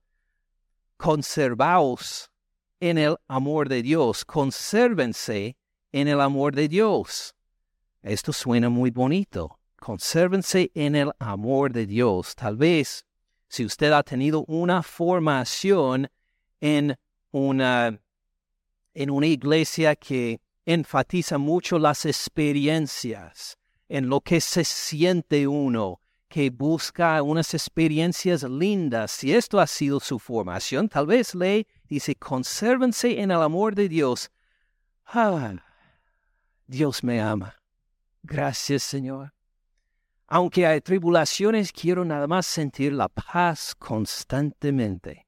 Conservaos 0.95 2.31
en 2.79 2.97
el 2.97 3.17
amor 3.27 3.69
de 3.69 3.81
Dios, 3.81 4.25
consérvense 4.25 5.55
en 5.91 6.07
el 6.07 6.21
amor 6.21 6.55
de 6.55 6.67
Dios. 6.67 7.35
Esto 8.01 8.33
suena 8.33 8.69
muy 8.69 8.91
bonito. 8.91 9.59
Consérvense 9.77 10.71
en 10.73 10.95
el 10.95 11.11
amor 11.19 11.71
de 11.71 11.85
Dios. 11.85 12.35
Tal 12.35 12.57
vez 12.57 13.05
si 13.47 13.65
usted 13.65 13.91
ha 13.91 14.03
tenido 14.03 14.43
una 14.45 14.83
formación 14.83 16.09
en 16.59 16.97
una 17.31 17.99
en 18.93 19.09
una 19.09 19.27
iglesia 19.27 19.95
que 19.95 20.39
enfatiza 20.65 21.37
mucho 21.37 21.77
las 21.77 22.05
experiencias, 22.05 23.57
en 23.89 24.07
lo 24.07 24.21
que 24.21 24.39
se 24.39 24.63
siente 24.63 25.47
uno, 25.47 25.99
que 26.27 26.49
busca 26.49 27.21
unas 27.21 27.53
experiencias 27.53 28.43
lindas. 28.43 29.11
Si 29.11 29.33
esto 29.33 29.59
ha 29.59 29.67
sido 29.67 29.99
su 29.99 30.19
formación, 30.19 30.89
tal 30.89 31.07
vez 31.07 31.35
le 31.35 31.67
dice, 31.87 32.15
consérvense 32.15 33.19
en 33.21 33.31
el 33.31 33.41
amor 33.41 33.75
de 33.75 33.87
Dios. 33.89 34.31
Ah, 35.05 35.53
Dios 36.67 37.03
me 37.03 37.21
ama. 37.21 37.55
Gracias, 38.23 38.83
Señor. 38.83 39.33
Aunque 40.27 40.65
hay 40.65 40.81
tribulaciones, 40.81 41.71
quiero 41.71 42.03
nada 42.03 42.25
más 42.25 42.47
sentir 42.47 42.91
la 42.93 43.07
paz 43.07 43.75
constantemente. 43.75 45.24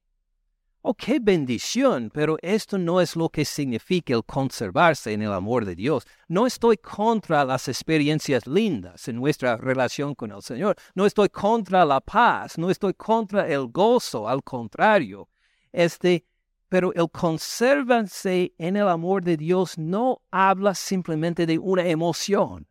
Oh, 0.90 0.94
qué 0.94 1.18
bendición, 1.20 2.10
pero 2.14 2.38
esto 2.40 2.78
no 2.78 2.98
es 3.02 3.14
lo 3.14 3.28
que 3.28 3.44
significa 3.44 4.14
el 4.14 4.24
conservarse 4.24 5.12
en 5.12 5.20
el 5.20 5.34
amor 5.34 5.66
de 5.66 5.74
Dios. 5.74 6.06
No 6.28 6.46
estoy 6.46 6.78
contra 6.78 7.44
las 7.44 7.68
experiencias 7.68 8.46
lindas 8.46 9.06
en 9.06 9.16
nuestra 9.16 9.58
relación 9.58 10.14
con 10.14 10.32
el 10.32 10.40
Señor. 10.40 10.76
No 10.94 11.04
estoy 11.04 11.28
contra 11.28 11.84
la 11.84 12.00
paz, 12.00 12.56
no 12.56 12.70
estoy 12.70 12.94
contra 12.94 13.46
el 13.46 13.66
gozo, 13.66 14.26
al 14.26 14.42
contrario. 14.42 15.28
Este, 15.72 16.24
pero 16.70 16.94
el 16.94 17.10
conservarse 17.10 18.54
en 18.56 18.78
el 18.78 18.88
amor 18.88 19.22
de 19.22 19.36
Dios 19.36 19.76
no 19.76 20.22
habla 20.30 20.74
simplemente 20.74 21.44
de 21.44 21.58
una 21.58 21.86
emoción. 21.86 22.66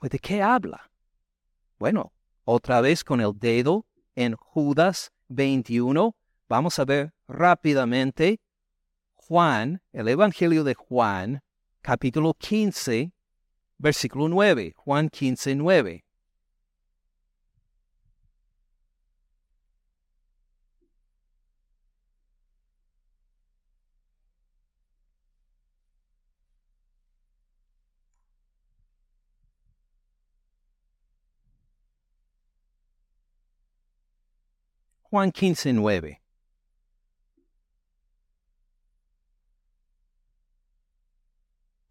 Pues 0.00 0.10
¿de 0.10 0.18
qué 0.18 0.42
habla? 0.42 0.90
Bueno, 1.78 2.12
otra 2.44 2.82
vez 2.82 3.02
con 3.02 3.22
el 3.22 3.32
dedo 3.38 3.86
en 4.14 4.34
Judas 4.34 5.12
21 5.28 6.14
Vamos 6.56 6.78
a 6.78 6.84
ver 6.84 7.12
rápidamente 7.26 8.40
Juan, 9.16 9.82
el 9.92 10.06
Evangelio 10.06 10.62
de 10.62 10.74
Juan, 10.74 11.42
capítulo 11.82 12.32
15, 12.32 13.12
versículo 13.76 14.28
9. 14.28 14.72
Juan 14.76 15.08
15, 15.08 15.56
9. 15.56 16.04
Juan 35.10 35.32
15, 35.32 35.72
9. 35.72 36.23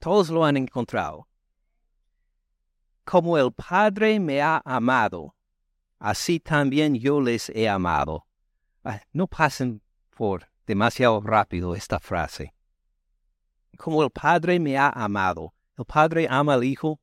Todos 0.03 0.29
lo 0.29 0.43
han 0.43 0.57
encontrado. 0.57 1.29
Como 3.05 3.37
el 3.37 3.53
Padre 3.53 4.19
me 4.19 4.41
ha 4.41 4.61
amado, 4.65 5.33
así 5.97 6.41
también 6.41 6.95
yo 6.95 7.21
les 7.21 7.47
he 7.47 7.69
amado. 7.69 8.25
no 9.13 9.27
pasen 9.27 9.81
por 10.09 10.45
demasiado 10.67 11.21
rápido 11.21 11.73
esta 11.73 12.01
frase. 12.01 12.53
Como 13.77 14.03
el 14.03 14.09
Padre 14.09 14.59
me 14.59 14.77
ha 14.77 14.89
amado. 14.89 15.53
¿El 15.77 15.85
Padre 15.85 16.27
ama 16.29 16.55
al 16.55 16.65
Hijo? 16.65 16.99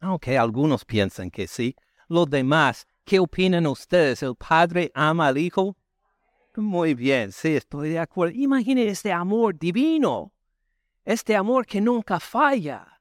Aunque 0.00 0.36
algunos 0.36 0.84
piensan 0.84 1.30
que 1.30 1.46
sí. 1.46 1.74
Los 2.08 2.28
demás, 2.28 2.86
¿qué 3.06 3.18
opinan 3.18 3.66
ustedes? 3.66 4.22
¿El 4.22 4.36
Padre 4.36 4.92
ama 4.94 5.28
al 5.28 5.38
Hijo? 5.38 5.78
Muy 6.56 6.92
bien, 6.92 7.32
sí, 7.32 7.56
estoy 7.56 7.88
de 7.88 8.00
acuerdo. 8.00 8.34
Imagine 8.36 8.86
este 8.86 9.10
amor 9.10 9.58
divino 9.58 10.30
este 11.04 11.34
amor 11.34 11.66
que 11.66 11.80
nunca 11.80 12.20
falla, 12.20 13.00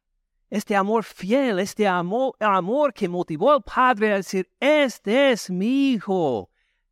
este 0.49 0.75
amor 0.75 1.03
fiel, 1.03 1.59
este 1.59 1.87
amor, 1.87 2.35
amor 2.39 2.93
que 2.93 3.07
motivó 3.07 3.51
al 3.51 3.63
Padre 3.63 4.13
a 4.13 4.15
decir, 4.17 4.49
este 4.59 5.31
es 5.31 5.49
mi 5.49 5.93
Hijo, 5.93 6.49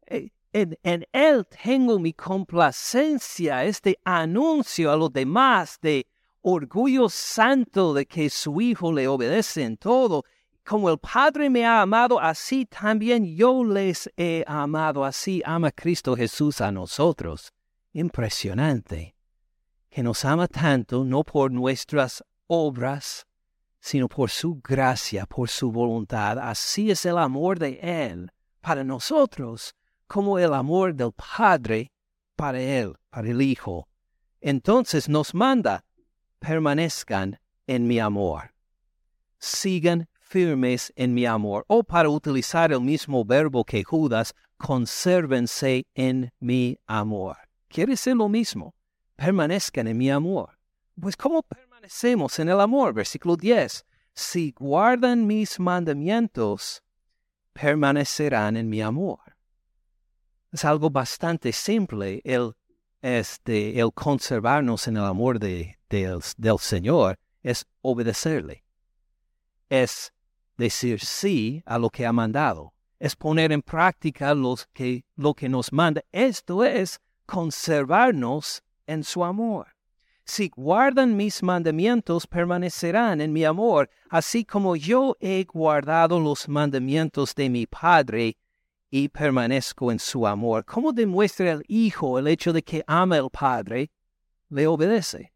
en, 0.07 0.77
en, 0.83 1.05
Él 1.11 1.45
tengo 1.63 1.99
mi 1.99 2.13
complacencia, 2.13 3.65
este 3.65 3.99
anuncio 4.03 4.91
a 4.91 4.97
los 4.97 5.11
demás 5.11 5.77
de 5.81 6.07
orgullo 6.41 7.09
santo 7.09 7.93
de 7.93 8.05
que 8.05 8.29
su 8.29 8.61
Hijo 8.61 8.93
le 8.93 9.07
obedece 9.07 9.63
en 9.63 9.77
todo. 9.77 10.23
Como 10.63 10.89
el 10.89 10.99
Padre 10.99 11.49
me 11.49 11.65
ha 11.65 11.81
amado, 11.81 12.19
así 12.19 12.65
también 12.65 13.35
yo 13.35 13.63
les 13.63 14.09
he 14.15 14.43
amado, 14.47 15.03
así 15.03 15.41
ama 15.43 15.71
Cristo 15.71 16.15
Jesús 16.15 16.61
a 16.61 16.71
nosotros. 16.71 17.51
Impresionante 17.91 19.18
que 19.89 20.03
nos 20.03 20.23
ama 20.23 20.47
tanto 20.47 21.03
no 21.03 21.23
por 21.23 21.51
nuestras 21.51 22.23
obras, 22.47 23.25
sino 23.79 24.07
por 24.07 24.29
su 24.29 24.59
gracia, 24.61 25.25
por 25.25 25.49
su 25.49 25.71
voluntad. 25.71 26.37
Así 26.39 26.91
es 26.91 27.05
el 27.05 27.17
amor 27.17 27.59
de 27.59 27.79
Él 27.81 28.31
para 28.61 28.83
nosotros, 28.83 29.73
como 30.07 30.37
el 30.37 30.53
amor 30.53 30.93
del 30.93 31.11
Padre 31.13 31.91
para 32.35 32.59
Él, 32.59 32.95
para 33.09 33.29
el 33.29 33.41
Hijo. 33.41 33.87
Entonces 34.41 35.09
nos 35.09 35.33
manda, 35.33 35.83
permanezcan 36.39 37.39
en 37.67 37.87
mi 37.87 37.99
amor. 37.99 38.53
Sigan 39.37 40.07
firmes 40.19 40.93
en 40.95 41.13
mi 41.13 41.25
amor. 41.25 41.65
O 41.67 41.83
para 41.83 42.09
utilizar 42.09 42.71
el 42.71 42.81
mismo 42.81 43.25
verbo 43.25 43.63
que 43.63 43.83
Judas, 43.83 44.33
consérvense 44.57 45.85
en 45.95 46.31
mi 46.39 46.77
amor. 46.85 47.37
Quiere 47.67 47.95
ser 47.95 48.15
lo 48.15 48.29
mismo 48.29 48.73
permanezcan 49.19 49.87
en 49.87 49.97
mi 49.97 50.09
amor. 50.09 50.57
Pues 50.99 51.17
¿cómo 51.17 51.43
permanecemos 51.43 52.39
en 52.39 52.47
el 52.47 52.61
amor? 52.61 52.93
Versículo 52.93 53.35
10. 53.35 53.85
Si 54.13 54.53
guardan 54.57 55.27
mis 55.27 55.59
mandamientos, 55.59 56.81
permanecerán 57.51 58.55
en 58.55 58.69
mi 58.69 58.81
amor. 58.81 59.19
Es 60.53 60.63
algo 60.63 60.89
bastante 60.89 61.51
simple 61.51 62.21
el, 62.23 62.53
este, 63.01 63.79
el 63.79 63.91
conservarnos 63.93 64.87
en 64.87 64.95
el 64.95 65.03
amor 65.03 65.37
de, 65.37 65.77
del 65.89 66.59
Señor, 66.59 67.19
es 67.43 67.65
obedecerle. 67.81 68.63
Es 69.67 70.13
decir 70.57 71.01
sí 71.01 71.61
a 71.65 71.77
lo 71.77 71.89
que 71.89 72.05
ha 72.05 72.13
mandado. 72.13 72.73
Es 72.99 73.17
poner 73.17 73.51
en 73.51 73.61
práctica 73.61 74.33
los 74.33 74.65
que, 74.67 75.03
lo 75.17 75.33
que 75.33 75.49
nos 75.49 75.73
manda. 75.73 76.01
Esto 76.11 76.63
es 76.63 76.99
conservarnos 77.25 78.63
en 78.89 79.03
su 79.03 79.23
amor. 79.23 79.67
Si 80.25 80.49
guardan 80.49 81.15
mis 81.15 81.41
mandamientos, 81.41 82.27
permanecerán 82.27 83.21
en 83.21 83.33
mi 83.33 83.45
amor, 83.45 83.89
así 84.09 84.45
como 84.45 84.75
yo 84.75 85.15
he 85.19 85.43
guardado 85.43 86.19
los 86.19 86.47
mandamientos 86.47 87.33
de 87.33 87.49
mi 87.49 87.65
Padre 87.65 88.37
y 88.91 89.09
permanezco 89.09 89.91
en 89.91 89.99
su 89.99 90.27
amor. 90.27 90.65
¿Cómo 90.65 90.91
demuestra 90.91 91.51
el 91.51 91.63
Hijo 91.67 92.19
el 92.19 92.27
hecho 92.27 92.53
de 92.53 92.61
que 92.61 92.83
ama 92.85 93.17
al 93.17 93.29
Padre? 93.31 93.91
Le 94.49 94.67
obedece. 94.67 95.33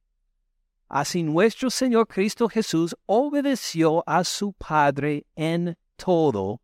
Así 0.87 1.23
nuestro 1.23 1.71
Señor 1.71 2.07
Cristo 2.07 2.47
Jesús 2.47 2.95
obedeció 3.07 4.03
a 4.05 4.23
su 4.23 4.53
Padre 4.53 5.25
en 5.35 5.75
todo. 5.95 6.61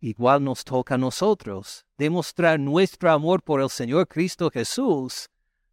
Igual 0.00 0.42
nos 0.42 0.64
toca 0.64 0.94
a 0.94 0.98
nosotros 0.98 1.84
demostrar 1.98 2.58
nuestro 2.58 3.10
amor 3.10 3.42
por 3.42 3.60
el 3.60 3.68
Señor 3.68 4.08
Cristo 4.08 4.50
Jesús 4.50 5.28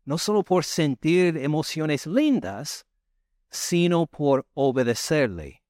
no 0.08 0.18
solo 0.18 0.42
por 0.42 0.64
sentir 0.64 1.36
emociones 1.36 2.08
lindas, 2.08 2.86
sino 3.50 4.08
por 4.08 4.48
obedecerle. 4.54 5.62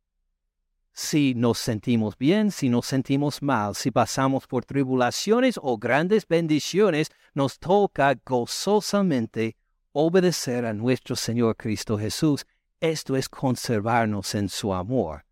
Si 0.94 1.34
nos 1.34 1.58
sentimos 1.58 2.16
bien, 2.20 2.52
si 2.52 2.70
nos 2.70 2.86
sentimos 2.86 3.42
mal, 3.42 3.74
si 3.74 3.90
pasamos 3.90 4.46
por 4.46 4.64
tribulaciones 4.64 5.60
o 5.60 5.80
grandes 5.80 6.28
bendiciones, 6.28 7.10
nos 7.34 7.58
toca 7.58 8.14
gozosamente 8.24 9.58
obedecer 9.92 10.68
a 10.68 10.74
nuestro 10.74 11.16
Señor 11.16 11.56
Cristo 11.58 11.98
Jesús. 11.98 12.46
Esto 12.80 13.16
es 13.16 13.28
conservarnos 13.30 14.36
en 14.36 14.50
su 14.50 14.72
amor. 14.72 15.26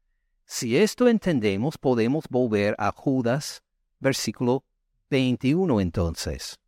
Si 0.47 0.77
esto 0.77 1.07
entendemos, 1.07 1.77
podemos 1.77 2.25
volver 2.27 2.73
a 2.79 2.91
Judas, 2.91 3.61
versículo 3.99 4.65
21 5.11 5.79
entonces. 5.79 6.59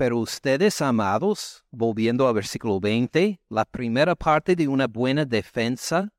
Pero 0.00 0.16
ustedes, 0.16 0.80
amados, 0.80 1.62
volviendo 1.70 2.26
al 2.26 2.32
versículo 2.32 2.80
20, 2.80 3.38
la 3.50 3.66
primera 3.66 4.16
parte 4.16 4.56
de 4.56 4.66
una 4.66 4.86
buena 4.86 5.26
defensa 5.26 6.10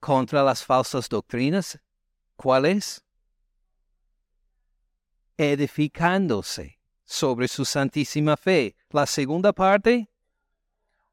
contra 0.00 0.42
las 0.42 0.64
falsas 0.64 1.06
doctrinas, 1.06 1.78
¿cuál 2.36 2.64
es? 2.64 3.04
Edificándose 5.36 6.78
sobre 7.04 7.48
su 7.48 7.66
santísima 7.66 8.34
fe. 8.34 8.74
La 8.88 9.04
segunda 9.04 9.52
parte, 9.52 10.08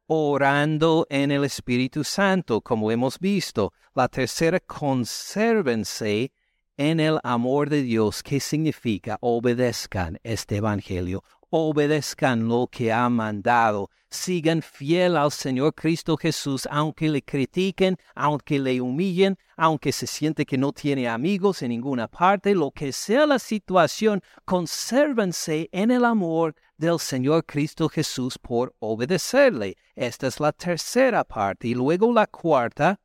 orando 0.08 1.06
en 1.10 1.32
el 1.32 1.44
Espíritu 1.44 2.06
Santo, 2.06 2.62
como 2.62 2.92
hemos 2.92 3.20
visto. 3.20 3.74
La 3.94 4.08
tercera, 4.08 4.62
consérvense 4.62 6.32
en 6.78 7.02
el 7.02 7.20
amor 7.24 7.70
de 7.70 7.84
Dios, 7.84 8.24
¿qué 8.24 8.40
significa? 8.40 9.18
Obedezcan 9.20 10.18
este 10.24 10.56
Evangelio, 10.56 11.24
obedezcan 11.56 12.48
lo 12.48 12.66
que 12.66 12.92
ha 12.92 13.08
mandado, 13.10 13.92
sigan 14.10 14.64
fiel 14.64 15.16
al 15.16 15.32
Señor 15.32 15.76
Cristo 15.76 16.18
Jesús, 16.18 16.68
aunque 16.72 17.08
le 17.10 17.22
critiquen, 17.22 17.96
aunque 18.16 18.58
le 18.58 18.82
humillen, 18.82 19.38
aunque 19.56 19.92
se 19.92 20.08
siente 20.08 20.48
que 20.48 20.58
no 20.58 20.74
tiene 20.74 21.08
amigos 21.08 21.62
en 21.62 21.70
ninguna 21.70 22.08
parte, 22.08 22.56
lo 22.56 22.72
que 22.72 22.92
sea 22.92 23.28
la 23.28 23.38
situación, 23.38 24.24
consérvense 24.46 25.70
en 25.72 25.92
el 25.92 26.06
amor 26.06 26.56
del 26.76 26.98
Señor 26.98 27.46
Cristo 27.46 27.88
Jesús 27.88 28.40
por 28.40 28.74
obedecerle. 28.80 29.78
Esta 29.94 30.26
es 30.26 30.40
la 30.40 30.54
tercera 30.54 31.24
parte. 31.24 31.68
Y 31.68 31.76
luego 31.76 32.12
la 32.12 32.26
cuarta, 32.26 33.00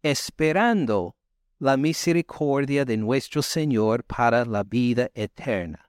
esperando 0.00 1.16
la 1.58 1.76
misericordia 1.76 2.84
de 2.84 2.96
nuestro 2.96 3.42
Señor 3.42 4.04
para 4.04 4.44
la 4.44 4.62
vida 4.62 5.10
eterna. 5.12 5.83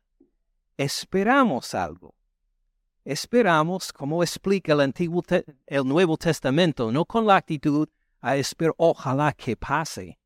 Esperamos 0.78 1.74
algo. 1.74 2.16
Esperamos, 3.06 3.94
como 3.94 4.24
explica 4.24 4.74
el, 4.74 4.82
Antiguo 4.82 5.24
el 5.68 5.88
Nuevo 5.88 6.18
Testamento, 6.18 6.92
no 6.92 7.06
con 7.06 7.26
la 7.26 7.38
actitud 7.38 7.88
a 8.20 8.36
esperar 8.36 8.74
ojalá 8.78 9.32
que 9.32 9.56
pase, 9.56 10.18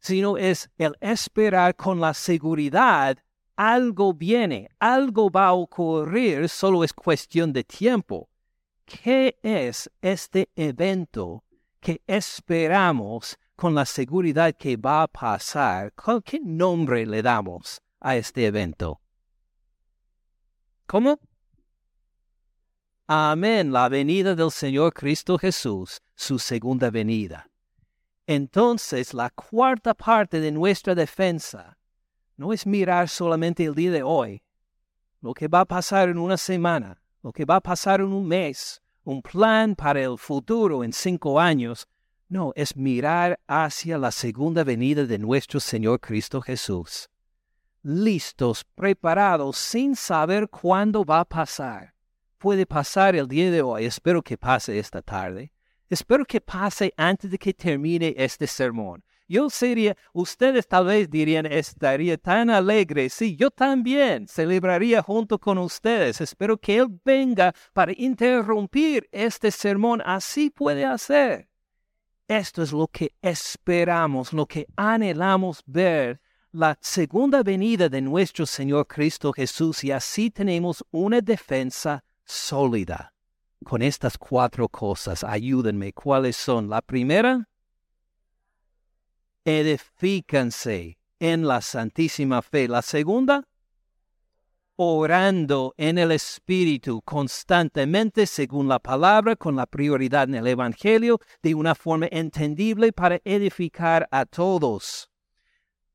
sino 0.00 0.38
es 0.38 0.70
el 0.78 0.96
esperar 1.00 1.76
con 1.76 2.00
la 2.00 2.14
seguridad 2.14 3.18
algo 3.56 4.12
viene, 4.12 4.68
algo 4.78 5.30
va 5.30 5.48
a 5.48 5.52
ocurrir, 5.54 6.48
solo 6.48 6.84
es 6.84 6.92
cuestión 6.92 7.52
de 7.52 7.64
tiempo. 7.64 8.28
¿Qué 8.84 9.38
es 9.42 9.90
este 10.00 10.50
evento 10.54 11.42
que 11.80 12.02
esperamos 12.06 13.38
con 13.56 13.74
la 13.74 13.84
seguridad 13.84 14.54
que 14.54 14.76
va 14.76 15.02
a 15.02 15.08
pasar? 15.08 15.92
¿Qué 16.24 16.38
nombre 16.40 17.06
le 17.06 17.22
damos 17.22 17.80
a 18.00 18.16
este 18.16 18.46
evento? 18.46 19.00
¿Cómo? 20.86 21.18
Amén, 23.08 23.72
la 23.72 23.88
venida 23.88 24.36
del 24.36 24.52
Señor 24.52 24.92
Cristo 24.92 25.36
Jesús, 25.36 26.00
su 26.14 26.38
segunda 26.38 26.90
venida. 26.90 27.50
Entonces, 28.26 29.12
la 29.12 29.30
cuarta 29.30 29.94
parte 29.94 30.38
de 30.38 30.52
nuestra 30.52 30.94
defensa 30.94 31.76
no 32.36 32.52
es 32.52 32.66
mirar 32.66 33.08
solamente 33.08 33.64
el 33.64 33.74
día 33.74 33.90
de 33.90 34.02
hoy, 34.04 34.42
lo 35.20 35.34
que 35.34 35.48
va 35.48 35.60
a 35.60 35.64
pasar 35.64 36.08
en 36.08 36.18
una 36.18 36.36
semana, 36.36 37.00
lo 37.22 37.32
que 37.32 37.44
va 37.44 37.56
a 37.56 37.60
pasar 37.60 38.00
en 38.00 38.12
un 38.12 38.26
mes, 38.26 38.80
un 39.02 39.22
plan 39.22 39.74
para 39.74 40.02
el 40.02 40.16
futuro 40.18 40.84
en 40.84 40.92
cinco 40.92 41.40
años. 41.40 41.88
No, 42.28 42.52
es 42.54 42.76
mirar 42.76 43.40
hacia 43.48 43.98
la 43.98 44.12
segunda 44.12 44.62
venida 44.62 45.04
de 45.04 45.18
nuestro 45.18 45.58
Señor 45.58 46.00
Cristo 46.00 46.40
Jesús. 46.40 47.08
Listos, 47.88 48.64
preparados, 48.74 49.56
sin 49.56 49.94
saber 49.94 50.48
cuándo 50.48 51.04
va 51.04 51.20
a 51.20 51.24
pasar. 51.24 51.94
Puede 52.36 52.66
pasar 52.66 53.14
el 53.14 53.28
día 53.28 53.48
de 53.52 53.62
hoy, 53.62 53.84
espero 53.84 54.22
que 54.22 54.36
pase 54.36 54.76
esta 54.76 55.00
tarde. 55.02 55.52
Espero 55.88 56.24
que 56.24 56.40
pase 56.40 56.92
antes 56.96 57.30
de 57.30 57.38
que 57.38 57.54
termine 57.54 58.12
este 58.16 58.48
sermón. 58.48 59.04
Yo 59.28 59.48
sería, 59.48 59.96
ustedes 60.12 60.66
tal 60.66 60.86
vez 60.86 61.08
dirían, 61.08 61.46
estaría 61.46 62.18
tan 62.18 62.50
alegre. 62.50 63.08
Sí, 63.08 63.36
yo 63.36 63.52
también 63.52 64.26
celebraría 64.26 65.00
junto 65.00 65.38
con 65.38 65.56
ustedes. 65.56 66.20
Espero 66.20 66.58
que 66.58 66.78
Él 66.78 66.88
venga 67.04 67.54
para 67.72 67.92
interrumpir 67.96 69.08
este 69.12 69.52
sermón. 69.52 70.02
Así 70.04 70.50
puede 70.50 70.84
hacer. 70.84 71.48
Esto 72.26 72.64
es 72.64 72.72
lo 72.72 72.88
que 72.88 73.12
esperamos, 73.22 74.32
lo 74.32 74.44
que 74.46 74.66
anhelamos 74.74 75.62
ver, 75.66 76.20
la 76.56 76.78
segunda 76.80 77.42
venida 77.42 77.90
de 77.90 78.00
nuestro 78.00 78.46
Señor 78.46 78.86
Cristo 78.86 79.30
Jesús 79.30 79.84
y 79.84 79.90
así 79.92 80.30
tenemos 80.30 80.82
una 80.90 81.20
defensa 81.20 82.02
sólida. 82.24 83.12
Con 83.62 83.82
estas 83.82 84.16
cuatro 84.16 84.66
cosas, 84.66 85.22
ayúdenme. 85.22 85.92
¿Cuáles 85.92 86.34
son? 86.34 86.70
La 86.70 86.80
primera, 86.80 87.46
edifícanse 89.44 90.96
en 91.18 91.46
la 91.46 91.60
santísima 91.60 92.40
fe. 92.40 92.68
La 92.68 92.80
segunda, 92.80 93.46
orando 94.76 95.74
en 95.76 95.98
el 95.98 96.10
Espíritu 96.10 97.02
constantemente 97.02 98.26
según 98.26 98.66
la 98.66 98.78
palabra, 98.78 99.36
con 99.36 99.56
la 99.56 99.66
prioridad 99.66 100.24
en 100.24 100.36
el 100.36 100.46
Evangelio, 100.46 101.20
de 101.42 101.54
una 101.54 101.74
forma 101.74 102.08
entendible 102.10 102.94
para 102.94 103.20
edificar 103.24 104.08
a 104.10 104.24
todos. 104.24 105.10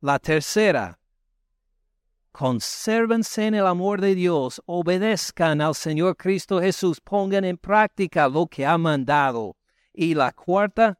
La 0.03 0.17
tercera, 0.17 0.97
consérvense 2.31 3.45
en 3.45 3.53
el 3.53 3.67
amor 3.67 4.01
de 4.01 4.15
Dios, 4.15 4.59
obedezcan 4.65 5.61
al 5.61 5.75
Señor 5.75 6.17
Cristo 6.17 6.59
Jesús, 6.59 6.99
pongan 6.99 7.45
en 7.45 7.55
práctica 7.55 8.27
lo 8.27 8.47
que 8.47 8.65
ha 8.65 8.79
mandado. 8.79 9.57
Y 9.93 10.15
la 10.15 10.31
cuarta, 10.31 10.97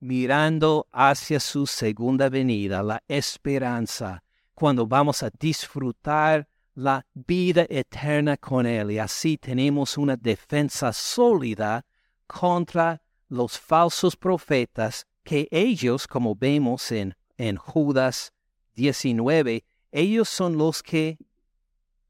mirando 0.00 0.88
hacia 0.90 1.38
su 1.38 1.64
segunda 1.64 2.28
venida, 2.28 2.82
la 2.82 3.04
esperanza, 3.06 4.24
cuando 4.52 4.84
vamos 4.84 5.22
a 5.22 5.30
disfrutar 5.38 6.48
la 6.74 7.06
vida 7.14 7.66
eterna 7.68 8.36
con 8.36 8.66
Él. 8.66 8.90
Y 8.90 8.98
así 8.98 9.38
tenemos 9.38 9.96
una 9.96 10.16
defensa 10.16 10.92
sólida 10.92 11.86
contra 12.26 13.00
los 13.28 13.56
falsos 13.56 14.16
profetas 14.16 15.06
que 15.22 15.46
ellos, 15.52 16.08
como 16.08 16.34
vemos 16.34 16.90
en, 16.90 17.14
en 17.38 17.56
Judas 17.56 18.32
19, 18.74 19.64
ellos 19.92 20.28
son 20.28 20.58
los 20.58 20.82
que 20.82 21.18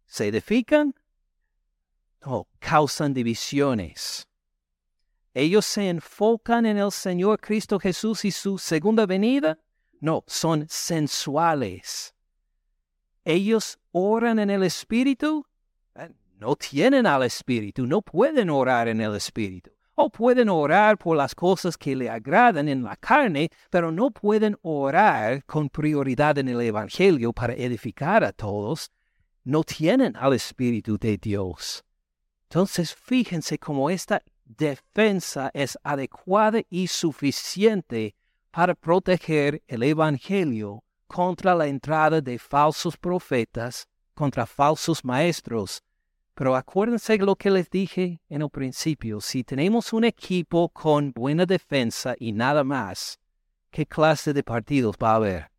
se 0.06 0.28
edifican 0.28 0.94
o 2.24 2.48
causan 2.58 3.12
divisiones. 3.12 4.26
¿Ellos 5.34 5.66
se 5.66 5.88
enfocan 5.88 6.64
en 6.64 6.78
el 6.78 6.92
Señor 6.92 7.40
Cristo 7.40 7.78
Jesús 7.78 8.24
y 8.24 8.30
su 8.30 8.56
segunda 8.56 9.04
venida? 9.04 9.58
No, 10.00 10.22
son 10.26 10.66
sensuales. 10.68 12.14
¿Ellos 13.24 13.78
oran 13.90 14.38
en 14.38 14.50
el 14.50 14.62
Espíritu? 14.62 15.44
Eh, 15.96 16.10
no 16.36 16.54
tienen 16.54 17.06
al 17.06 17.24
Espíritu, 17.24 17.86
no 17.86 18.00
pueden 18.00 18.48
orar 18.50 18.86
en 18.86 19.00
el 19.00 19.16
Espíritu. 19.16 19.73
O 19.96 20.10
pueden 20.10 20.48
orar 20.48 20.98
por 20.98 21.16
las 21.16 21.34
cosas 21.34 21.76
que 21.76 21.94
le 21.94 22.10
agradan 22.10 22.68
en 22.68 22.82
la 22.82 22.96
carne, 22.96 23.50
pero 23.70 23.92
no 23.92 24.10
pueden 24.10 24.56
orar 24.62 25.44
con 25.44 25.68
prioridad 25.68 26.36
en 26.38 26.48
el 26.48 26.60
Evangelio 26.60 27.32
para 27.32 27.54
edificar 27.54 28.24
a 28.24 28.32
todos. 28.32 28.90
No 29.44 29.62
tienen 29.62 30.16
al 30.16 30.32
Espíritu 30.32 30.98
de 30.98 31.16
Dios. 31.16 31.84
Entonces 32.48 32.94
fíjense 32.94 33.58
cómo 33.58 33.88
esta 33.88 34.22
defensa 34.44 35.50
es 35.54 35.78
adecuada 35.82 36.60
y 36.68 36.88
suficiente 36.88 38.14
para 38.50 38.74
proteger 38.74 39.62
el 39.66 39.82
Evangelio 39.82 40.82
contra 41.06 41.54
la 41.54 41.66
entrada 41.66 42.20
de 42.20 42.38
falsos 42.38 42.96
profetas, 42.96 43.86
contra 44.14 44.46
falsos 44.46 45.04
maestros. 45.04 45.82
Pero 46.34 46.56
acuérdense 46.56 47.16
lo 47.18 47.36
que 47.36 47.50
les 47.50 47.70
dije 47.70 48.20
en 48.28 48.42
el 48.42 48.50
principio, 48.50 49.20
si 49.20 49.44
tenemos 49.44 49.92
un 49.92 50.04
equipo 50.04 50.68
con 50.68 51.12
buena 51.12 51.46
defensa 51.46 52.14
y 52.18 52.32
nada 52.32 52.64
más, 52.64 53.18
¿qué 53.70 53.86
clase 53.86 54.32
de 54.32 54.42
partidos 54.42 54.96
va 55.02 55.12
a 55.12 55.16
haber? 55.16 55.50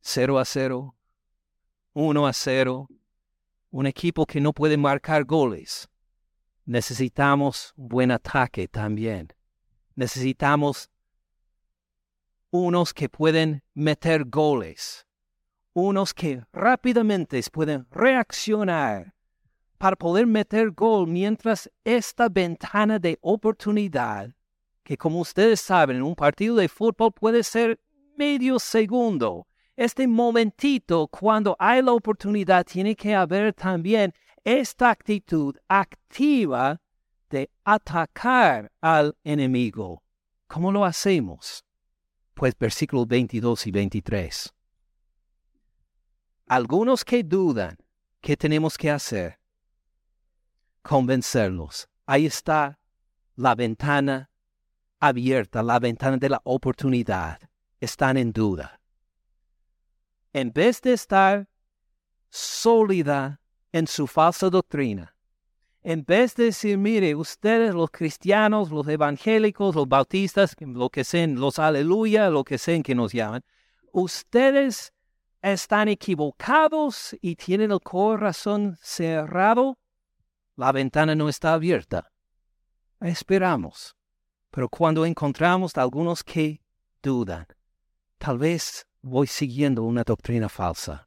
¿Cero 0.00 0.38
a 0.38 0.44
cero? 0.44 0.94
¿Uno 1.94 2.26
a 2.26 2.32
cero? 2.32 2.88
Un 3.70 3.86
equipo 3.86 4.26
que 4.26 4.40
no 4.40 4.52
puede 4.52 4.76
marcar 4.76 5.24
goles 5.24 5.88
necesitamos 6.66 7.72
buen 7.76 8.10
ataque 8.10 8.68
también. 8.68 9.32
Necesitamos 9.94 10.90
unos 12.50 12.92
que 12.92 13.08
pueden 13.08 13.62
meter 13.72 14.24
goles, 14.24 15.05
unos 15.76 16.14
que 16.14 16.42
rápidamente 16.54 17.38
pueden 17.52 17.86
reaccionar 17.90 19.12
para 19.76 19.94
poder 19.94 20.26
meter 20.26 20.70
gol 20.70 21.06
mientras 21.06 21.70
esta 21.84 22.30
ventana 22.30 22.98
de 22.98 23.18
oportunidad, 23.20 24.34
que 24.82 24.96
como 24.96 25.20
ustedes 25.20 25.60
saben, 25.60 25.98
en 25.98 26.02
un 26.02 26.14
partido 26.14 26.56
de 26.56 26.70
fútbol 26.70 27.12
puede 27.12 27.42
ser 27.42 27.78
medio 28.16 28.58
segundo. 28.58 29.46
Este 29.76 30.08
momentito, 30.08 31.08
cuando 31.08 31.54
hay 31.58 31.82
la 31.82 31.92
oportunidad, 31.92 32.64
tiene 32.64 32.96
que 32.96 33.14
haber 33.14 33.52
también 33.52 34.14
esta 34.44 34.88
actitud 34.88 35.54
activa 35.68 36.80
de 37.28 37.50
atacar 37.64 38.72
al 38.80 39.14
enemigo. 39.24 40.02
¿Cómo 40.46 40.72
lo 40.72 40.86
hacemos? 40.86 41.66
Pues 42.32 42.56
versículos 42.58 43.06
22 43.06 43.66
y 43.66 43.70
23. 43.72 44.55
Algunos 46.48 47.04
que 47.04 47.24
dudan, 47.24 47.76
¿qué 48.20 48.36
tenemos 48.36 48.78
que 48.78 48.90
hacer? 48.90 49.38
Convencerlos. 50.82 51.88
Ahí 52.06 52.26
está 52.26 52.78
la 53.34 53.54
ventana 53.54 54.30
abierta, 55.00 55.62
la 55.62 55.78
ventana 55.80 56.16
de 56.16 56.28
la 56.28 56.40
oportunidad. 56.44 57.40
Están 57.80 58.16
en 58.16 58.32
duda. 58.32 58.80
en 60.32 60.52
vez 60.52 60.82
de 60.82 60.92
estar 60.92 61.48
sólida 62.28 63.40
en 63.72 63.86
su 63.86 64.06
falsa 64.06 64.50
doctrina, 64.50 65.14
en 65.82 66.04
vez 66.04 66.34
de 66.34 66.44
decir, 66.44 66.76
mire, 66.76 67.14
ustedes 67.14 67.74
los 67.74 67.90
cristianos, 67.90 68.70
los 68.70 68.86
evangélicos, 68.86 69.74
los 69.74 69.88
bautistas, 69.88 70.54
lo 70.60 70.90
que 70.90 71.04
sean, 71.04 71.36
los 71.36 71.58
aleluya, 71.58 72.28
lo 72.28 72.44
que 72.44 72.58
sean 72.58 72.82
que 72.82 72.94
nos 72.94 73.12
llaman, 73.12 73.42
ustedes 73.92 74.92
están 75.52 75.88
equivocados 75.88 77.16
y 77.20 77.36
tienen 77.36 77.70
el 77.70 77.80
corazón 77.80 78.76
cerrado, 78.80 79.78
la 80.56 80.72
ventana 80.72 81.14
no 81.14 81.28
está 81.28 81.52
abierta. 81.52 82.10
Esperamos. 83.00 83.94
Pero 84.50 84.68
cuando 84.68 85.04
encontramos 85.04 85.76
algunos 85.76 86.24
que 86.24 86.62
dudan, 87.02 87.46
tal 88.18 88.38
vez 88.38 88.86
voy 89.02 89.26
siguiendo 89.26 89.82
una 89.82 90.02
doctrina 90.02 90.48
falsa. 90.48 91.06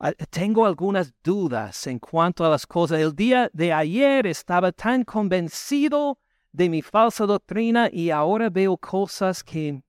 Ah, 0.00 0.12
tengo 0.30 0.66
algunas 0.66 1.12
dudas 1.22 1.86
en 1.86 1.98
cuanto 1.98 2.44
a 2.44 2.48
las 2.48 2.66
cosas. 2.66 3.00
El 3.00 3.14
día 3.14 3.50
de 3.52 3.72
ayer 3.72 4.26
estaba 4.26 4.72
tan 4.72 5.04
convencido 5.04 6.18
de 6.52 6.68
mi 6.68 6.82
falsa 6.82 7.26
doctrina 7.26 7.88
y 7.92 8.10
ahora 8.10 8.50
veo 8.50 8.76
cosas 8.76 9.42
que 9.42 9.82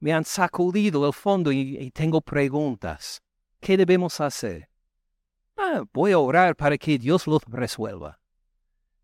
me 0.00 0.12
han 0.12 0.24
sacudido 0.24 1.06
el 1.06 1.12
fondo 1.12 1.52
y, 1.52 1.90
tengo 1.90 2.20
preguntas. 2.20 3.22
¿Qué 3.60 3.76
debemos 3.76 4.20
hacer? 4.20 4.68
Ah, 5.56 5.82
voy 5.92 6.12
a 6.12 6.18
orar 6.18 6.54
para 6.54 6.76
que 6.76 6.98
Dios 6.98 7.26
los 7.26 7.42
resuelva. 7.46 8.18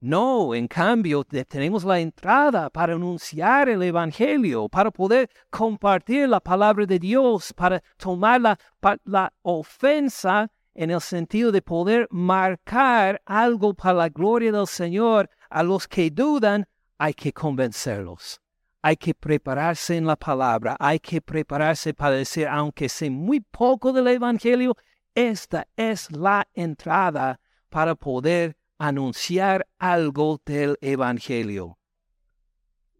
No, 0.00 0.52
en 0.52 0.66
cambio, 0.66 1.22
tenemos 1.24 1.84
la 1.84 2.00
entrada 2.00 2.68
para 2.70 2.94
anunciar 2.94 3.68
el 3.68 3.82
Evangelio, 3.84 4.68
para 4.68 4.90
poder 4.90 5.30
compartir 5.48 6.28
la 6.28 6.40
palabra 6.40 6.84
de 6.86 6.98
Dios, 6.98 7.52
para 7.52 7.80
tomar 7.96 8.40
la, 8.40 8.58
la, 9.04 9.32
ofensa 9.42 10.50
en 10.74 10.90
el 10.90 11.00
sentido 11.00 11.52
de 11.52 11.62
poder 11.62 12.08
marcar 12.10 13.22
algo 13.24 13.74
para 13.74 13.94
la 13.94 14.08
gloria 14.08 14.50
del 14.50 14.66
Señor. 14.66 15.30
A 15.48 15.62
los 15.62 15.86
que 15.86 16.10
dudan, 16.10 16.66
hay 16.98 17.14
que 17.14 17.32
convencerlos. 17.32 18.41
Hay 18.82 18.96
que 18.96 19.14
prepararse 19.14 19.96
en 19.96 20.06
la 20.06 20.16
palabra, 20.16 20.76
hay 20.80 20.98
que 20.98 21.20
prepararse 21.20 21.94
para 21.94 22.16
decir, 22.16 22.48
aunque 22.48 22.88
sé 22.88 23.10
muy 23.10 23.40
poco 23.40 23.92
del 23.92 24.08
Evangelio, 24.08 24.76
esta 25.14 25.68
es 25.76 26.10
la 26.10 26.48
entrada 26.52 27.40
para 27.68 27.94
poder 27.94 28.56
anunciar 28.78 29.68
algo 29.78 30.40
del 30.44 30.76
Evangelio. 30.80 31.78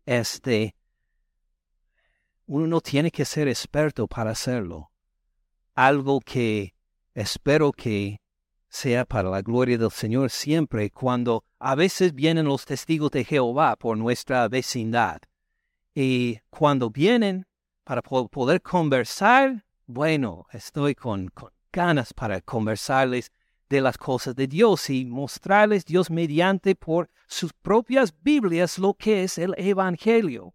Este, 0.07 0.77
uno 2.47 2.67
no 2.69 2.81
tiene 2.81 3.11
que 3.11 3.25
ser 3.25 3.49
experto 3.49 4.07
para 4.07 4.31
hacerlo. 4.31 4.93
Algo 5.75 6.21
que 6.21 6.75
espero 7.15 7.73
que 7.73 8.21
sea 8.69 9.05
para 9.05 9.29
la 9.31 9.43
gloria 9.43 9.77
del 9.79 9.91
Señor 9.91 10.31
siempre 10.31 10.91
cuando 10.91 11.45
a 11.59 11.75
veces 11.75 12.15
vienen 12.15 12.47
los 12.47 12.65
testigos 12.65 13.11
de 13.11 13.25
Jehová 13.25 13.77
por 13.77 13.97
nuestra 13.97 14.49
vecindad. 14.49 15.19
Y 15.95 16.39
cuando 16.51 16.91
vienen 16.91 17.47
para 17.85 18.03
poder 18.03 18.63
conversar, 18.63 19.65
bueno, 19.87 20.47
estoy 20.53 20.95
con, 20.95 21.31
ganas 21.73 22.15
para 22.15 22.41
conversarles 22.41 23.33
de 23.69 23.81
las 23.81 23.97
cosas 23.99 24.35
de 24.35 24.47
Dios 24.47 24.91
y 24.91 25.05
mostrarles 25.05 25.85
Dios 25.85 26.11
mediante 26.11 26.75
por 26.75 27.11
sus 27.27 27.53
propias 27.53 28.15
Biblias 28.23 28.79
lo 28.79 28.95
que 28.95 29.25
es 29.25 29.39
el 29.39 29.55
Evangelio. 29.57 30.55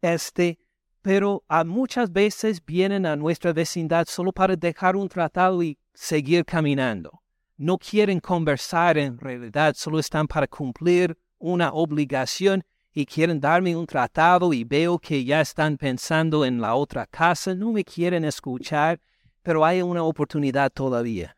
Este, 0.00 0.58
pero 1.02 1.44
a 1.48 1.64
muchas 1.64 2.12
veces 2.12 2.64
vienen 2.64 3.06
a 3.06 3.16
nuestra 3.16 3.52
vecindad 3.52 4.06
solo 4.06 4.32
para 4.32 4.56
dejar 4.56 4.96
un 4.96 5.08
tratado 5.08 5.62
y 5.62 5.78
seguir 5.92 6.44
caminando. 6.44 7.22
No 7.56 7.76
quieren 7.78 8.20
conversar 8.20 8.98
en 8.98 9.18
realidad, 9.18 9.74
solo 9.76 9.98
están 9.98 10.26
para 10.26 10.46
cumplir 10.46 11.18
una 11.38 11.72
obligación 11.72 12.64
y 12.92 13.06
quieren 13.06 13.40
darme 13.40 13.76
un 13.76 13.86
tratado 13.86 14.52
y 14.52 14.64
veo 14.64 14.98
que 14.98 15.24
ya 15.24 15.40
están 15.40 15.76
pensando 15.76 16.44
en 16.44 16.60
la 16.60 16.74
otra 16.74 17.06
casa, 17.06 17.54
no 17.54 17.72
me 17.72 17.84
quieren 17.84 18.24
escuchar, 18.24 19.00
pero 19.42 19.64
hay 19.64 19.82
una 19.82 20.02
oportunidad 20.02 20.70
todavía 20.70 21.36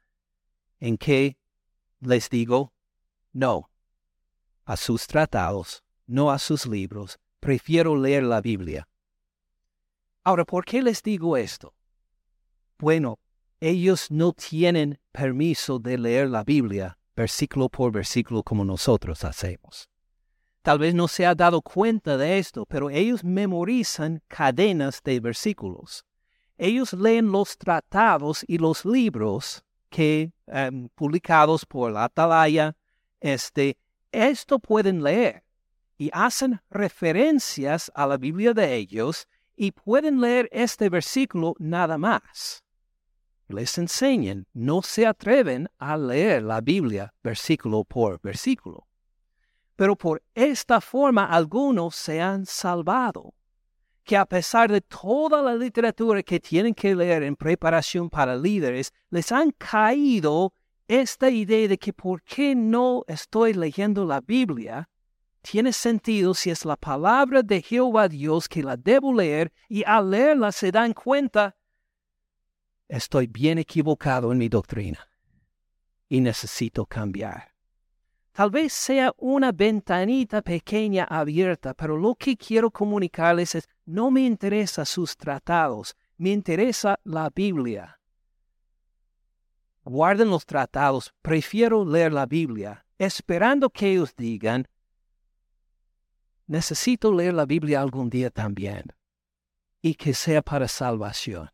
en 0.78 0.96
que 0.96 1.36
les 2.00 2.30
digo 2.30 2.72
no 3.32 3.70
a 4.64 4.76
sus 4.76 5.06
tratados, 5.06 5.82
no 6.06 6.30
a 6.30 6.38
sus 6.38 6.66
libros, 6.66 7.18
prefiero 7.40 7.96
leer 7.96 8.22
la 8.22 8.40
Biblia. 8.40 8.88
Ahora, 10.22 10.44
¿por 10.44 10.64
qué 10.64 10.82
les 10.82 11.02
digo 11.02 11.36
esto? 11.36 11.74
Bueno, 12.78 13.18
ellos 13.58 14.10
no 14.10 14.32
tienen 14.32 14.98
permiso 15.12 15.78
de 15.78 15.98
leer 15.98 16.30
la 16.30 16.44
Biblia 16.44 16.98
versículo 17.20 17.68
por 17.68 17.92
versículo 17.92 18.42
como 18.42 18.64
nosotros 18.64 19.24
hacemos. 19.24 19.90
Tal 20.62 20.78
vez 20.78 20.94
no 20.94 21.08
se 21.08 21.24
ha 21.24 21.34
dado 21.34 21.62
cuenta 21.62 22.16
de 22.16 22.38
esto, 22.38 22.66
pero 22.66 22.90
ellos 22.90 23.24
memorizan 23.24 24.22
cadenas 24.28 25.02
de 25.02 25.18
versículos. 25.20 26.04
Ellos 26.58 26.92
leen 26.92 27.32
los 27.32 27.56
tratados 27.56 28.44
y 28.46 28.58
los 28.58 28.84
libros 28.84 29.64
que 29.88 30.32
em, 30.46 30.88
publicados 30.94 31.64
por 31.64 31.92
la 31.92 32.04
Atalaya, 32.04 32.76
este, 33.20 33.78
esto 34.12 34.58
pueden 34.58 35.02
leer 35.02 35.44
y 35.96 36.10
hacen 36.12 36.60
referencias 36.70 37.90
a 37.94 38.06
la 38.06 38.18
Biblia 38.18 38.52
de 38.52 38.76
ellos 38.76 39.26
y 39.56 39.72
pueden 39.72 40.20
leer 40.20 40.48
este 40.52 40.88
versículo 40.88 41.54
nada 41.58 41.96
más. 41.96 42.64
Les 43.48 43.76
enseñan, 43.78 44.46
no 44.52 44.80
se 44.82 45.06
atreven 45.06 45.68
a 45.78 45.96
leer 45.96 46.42
la 46.42 46.60
Biblia 46.60 47.12
versículo 47.22 47.84
por 47.84 48.20
versículo. 48.20 48.89
Pero 49.80 49.96
por 49.96 50.22
esta 50.34 50.78
forma 50.78 51.24
algunos 51.24 51.96
se 51.96 52.20
han 52.20 52.44
salvado 52.44 53.32
que 54.04 54.14
a 54.14 54.26
pesar 54.26 54.70
de 54.70 54.82
toda 54.82 55.40
la 55.40 55.54
literatura 55.54 56.22
que 56.22 56.38
tienen 56.38 56.74
que 56.74 56.94
leer 56.94 57.22
en 57.22 57.34
preparación 57.34 58.10
para 58.10 58.36
líderes, 58.36 58.92
les 59.08 59.32
han 59.32 59.52
caído 59.52 60.52
esta 60.86 61.30
idea 61.30 61.66
de 61.66 61.78
que 61.78 61.94
por 61.94 62.22
qué 62.24 62.54
no 62.54 63.04
estoy 63.08 63.54
leyendo 63.54 64.04
la 64.04 64.20
Biblia 64.20 64.86
tiene 65.40 65.72
sentido 65.72 66.34
si 66.34 66.50
es 66.50 66.66
la 66.66 66.76
palabra 66.76 67.42
de 67.42 67.62
Jehová 67.62 68.06
Dios 68.06 68.50
que 68.50 68.62
la 68.62 68.76
debo 68.76 69.14
leer 69.14 69.50
y 69.66 69.82
al 69.86 70.10
leerla 70.10 70.52
se 70.52 70.70
dan 70.70 70.92
cuenta, 70.92 71.56
estoy 72.86 73.28
bien 73.28 73.56
equivocado 73.56 74.30
en 74.30 74.36
mi 74.36 74.50
doctrina 74.50 75.08
y 76.06 76.20
necesito 76.20 76.84
cambiar. 76.84 77.49
Tal 78.40 78.50
vez 78.50 78.72
sea 78.72 79.12
una 79.18 79.52
ventanita 79.52 80.40
pequeña 80.40 81.04
abierta, 81.04 81.74
pero 81.74 81.98
lo 81.98 82.14
que 82.14 82.38
quiero 82.38 82.70
comunicarles 82.70 83.54
es, 83.54 83.68
no 83.84 84.10
me 84.10 84.22
interesa 84.22 84.86
sus 84.86 85.14
tratados, 85.14 85.94
me 86.16 86.30
interesa 86.30 86.98
la 87.04 87.28
Biblia. 87.28 88.00
Guarden 89.84 90.30
los 90.30 90.46
tratados, 90.46 91.12
prefiero 91.20 91.84
leer 91.84 92.14
la 92.14 92.24
Biblia, 92.24 92.86
esperando 92.96 93.68
que 93.68 93.92
ellos 93.92 94.16
digan, 94.16 94.66
necesito 96.46 97.12
leer 97.12 97.34
la 97.34 97.44
Biblia 97.44 97.82
algún 97.82 98.08
día 98.08 98.30
también, 98.30 98.84
y 99.82 99.96
que 99.96 100.14
sea 100.14 100.40
para 100.40 100.66
salvación. 100.66 101.50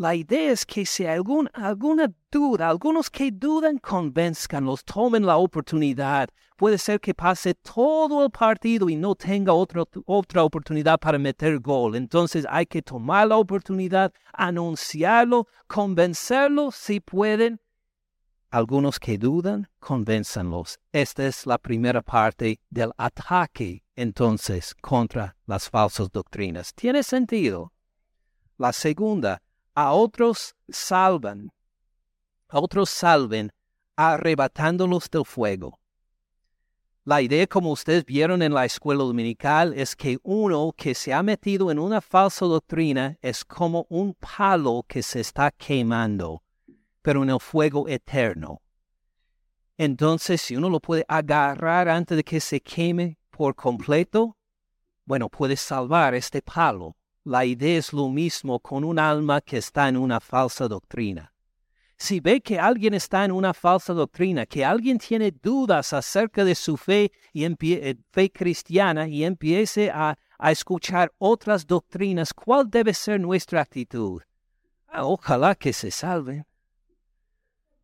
La 0.00 0.14
idea 0.14 0.52
es 0.52 0.64
que 0.64 0.86
si 0.86 1.04
hay 1.04 1.18
alguna 1.18 2.10
duda, 2.32 2.70
algunos 2.70 3.10
que 3.10 3.30
dudan, 3.30 3.76
convenzcanlos, 3.76 4.82
tomen 4.82 5.26
la 5.26 5.36
oportunidad. 5.36 6.30
Puede 6.56 6.78
ser 6.78 6.98
que 7.00 7.12
pase 7.12 7.52
todo 7.52 8.24
el 8.24 8.30
partido 8.30 8.88
y 8.88 8.96
no 8.96 9.14
tenga 9.14 9.52
otra, 9.52 9.84
otra 10.06 10.42
oportunidad 10.42 10.98
para 10.98 11.18
meter 11.18 11.58
gol. 11.58 11.96
Entonces 11.96 12.46
hay 12.48 12.64
que 12.64 12.80
tomar 12.80 13.28
la 13.28 13.36
oportunidad, 13.36 14.10
anunciarlo, 14.32 15.46
convencerlo 15.66 16.70
si 16.70 17.00
pueden. 17.00 17.60
Algunos 18.48 18.98
que 18.98 19.18
dudan, 19.18 19.68
convénzanlos. 19.80 20.78
Esta 20.92 21.26
es 21.26 21.44
la 21.44 21.58
primera 21.58 22.00
parte 22.00 22.58
del 22.70 22.92
ataque, 22.96 23.84
entonces, 23.96 24.74
contra 24.80 25.36
las 25.44 25.68
falsas 25.68 26.10
doctrinas. 26.10 26.72
¿Tiene 26.72 27.02
sentido? 27.02 27.74
La 28.56 28.72
segunda, 28.72 29.42
a 29.80 29.94
otros 29.94 30.54
salvan, 30.68 31.50
a 32.50 32.60
otros 32.60 32.90
salven 32.90 33.50
arrebatándolos 33.96 35.08
del 35.08 35.24
fuego. 35.24 35.80
La 37.04 37.22
idea, 37.22 37.46
como 37.46 37.72
ustedes 37.72 38.04
vieron 38.04 38.42
en 38.42 38.52
la 38.52 38.66
escuela 38.66 39.04
dominical, 39.04 39.72
es 39.72 39.96
que 39.96 40.18
uno 40.22 40.74
que 40.76 40.94
se 40.94 41.14
ha 41.14 41.22
metido 41.22 41.70
en 41.70 41.78
una 41.78 42.02
falsa 42.02 42.44
doctrina 42.44 43.16
es 43.22 43.42
como 43.42 43.86
un 43.88 44.12
palo 44.12 44.84
que 44.86 45.02
se 45.02 45.20
está 45.20 45.50
quemando, 45.50 46.42
pero 47.00 47.22
en 47.22 47.30
el 47.30 47.40
fuego 47.40 47.88
eterno. 47.88 48.60
Entonces, 49.78 50.42
si 50.42 50.56
uno 50.56 50.68
lo 50.68 50.80
puede 50.80 51.06
agarrar 51.08 51.88
antes 51.88 52.18
de 52.18 52.22
que 52.22 52.40
se 52.40 52.60
queme 52.60 53.18
por 53.30 53.54
completo, 53.54 54.36
bueno, 55.06 55.30
puede 55.30 55.56
salvar 55.56 56.14
este 56.14 56.42
palo 56.42 56.96
la 57.24 57.44
idea 57.44 57.78
es 57.78 57.92
lo 57.92 58.08
mismo 58.08 58.60
con 58.60 58.84
un 58.84 58.98
alma 58.98 59.40
que 59.40 59.58
está 59.58 59.88
en 59.88 59.96
una 59.96 60.20
falsa 60.20 60.68
doctrina. 60.68 61.32
Si 61.96 62.18
ve 62.18 62.40
que 62.40 62.58
alguien 62.58 62.94
está 62.94 63.26
en 63.26 63.32
una 63.32 63.52
falsa 63.52 63.92
doctrina, 63.92 64.46
que 64.46 64.64
alguien 64.64 64.96
tiene 64.96 65.30
dudas 65.30 65.92
acerca 65.92 66.44
de 66.44 66.54
su 66.54 66.78
fe 66.78 67.12
y 67.34 67.44
eh, 67.44 67.96
fe 68.10 68.32
cristiana 68.32 69.06
y 69.06 69.22
empiece 69.22 69.90
a, 69.90 70.16
escuchar 70.50 71.12
otras 71.18 71.66
doctrinas, 71.66 72.32
¿cuál 72.32 72.70
debe 72.70 72.94
ser 72.94 73.20
nuestra 73.20 73.60
actitud? 73.60 74.22
Ah, 74.88 75.04
ojalá 75.04 75.54
que 75.54 75.74
se 75.74 75.90
salven. 75.90 76.46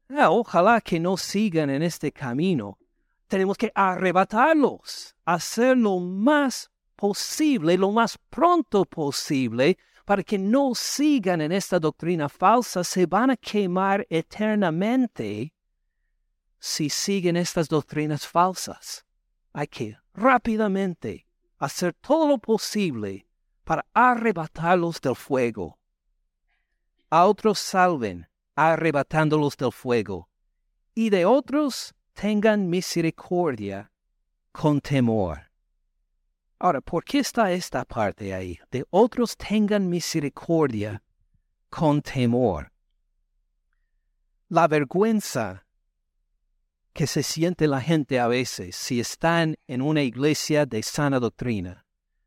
Ah, 0.08 0.30
ojalá 0.30 0.80
que 0.80 0.98
no 0.98 1.18
sigan 1.18 1.68
en 1.68 1.82
este 1.82 2.10
camino. 2.10 2.78
Tenemos 3.28 3.58
que 3.58 3.70
arrebatarlos, 3.74 5.14
hacer 5.26 5.76
lo 5.76 5.98
más 5.98 6.70
posible, 6.96 7.76
lo 7.76 7.92
más 7.92 8.18
pronto 8.30 8.84
posible, 8.84 9.76
para 10.04 10.22
que 10.22 10.38
no 10.38 10.74
sigan 10.74 11.40
en 11.40 11.52
esta 11.52 11.78
doctrina 11.78 12.28
falsa, 12.28 12.84
se 12.84 13.06
van 13.06 13.30
a 13.30 13.36
quemar 13.36 14.06
eternamente 14.08 15.52
si 16.58 16.88
siguen 16.88 17.36
estas 17.36 17.68
doctrinas 17.68 18.26
falsas. 18.26 19.04
Hay 19.52 19.66
que 19.66 19.96
rápidamente 20.14 21.26
hacer 21.58 21.92
todo 21.94 22.28
lo 22.28 22.38
posible 22.38 23.26
para 23.64 23.84
arrebatarlos 23.92 25.00
del 25.00 25.16
fuego. 25.16 25.78
A 27.10 27.26
otros 27.26 27.58
salven, 27.58 28.28
arrebatándolos 28.54 29.56
del 29.56 29.72
fuego, 29.72 30.28
y 30.94 31.10
de 31.10 31.24
otros 31.24 31.94
tengan 32.14 32.68
misericordia 32.70 33.90
con 34.52 34.80
temor. 34.80 35.45
Ahora, 36.58 36.80
¿por 36.80 37.04
qué 37.04 37.18
está 37.18 37.52
esta 37.52 37.84
parte 37.84 38.32
ahí? 38.32 38.58
De 38.70 38.84
otros 38.90 39.36
tengan 39.36 39.88
misericordia 39.88 41.02
con 41.68 42.00
temor. 42.00 42.72
La 44.48 44.66
vergüenza 44.66 45.66
que 46.94 47.06
se 47.06 47.22
siente 47.22 47.66
la 47.66 47.82
gente 47.82 48.18
a 48.18 48.26
veces 48.26 48.74
si 48.74 49.00
están 49.00 49.56
en 49.66 49.82
una 49.82 50.02
iglesia 50.02 50.64
de 50.64 50.82
sana 50.82 51.20
doctrina, 51.20 51.84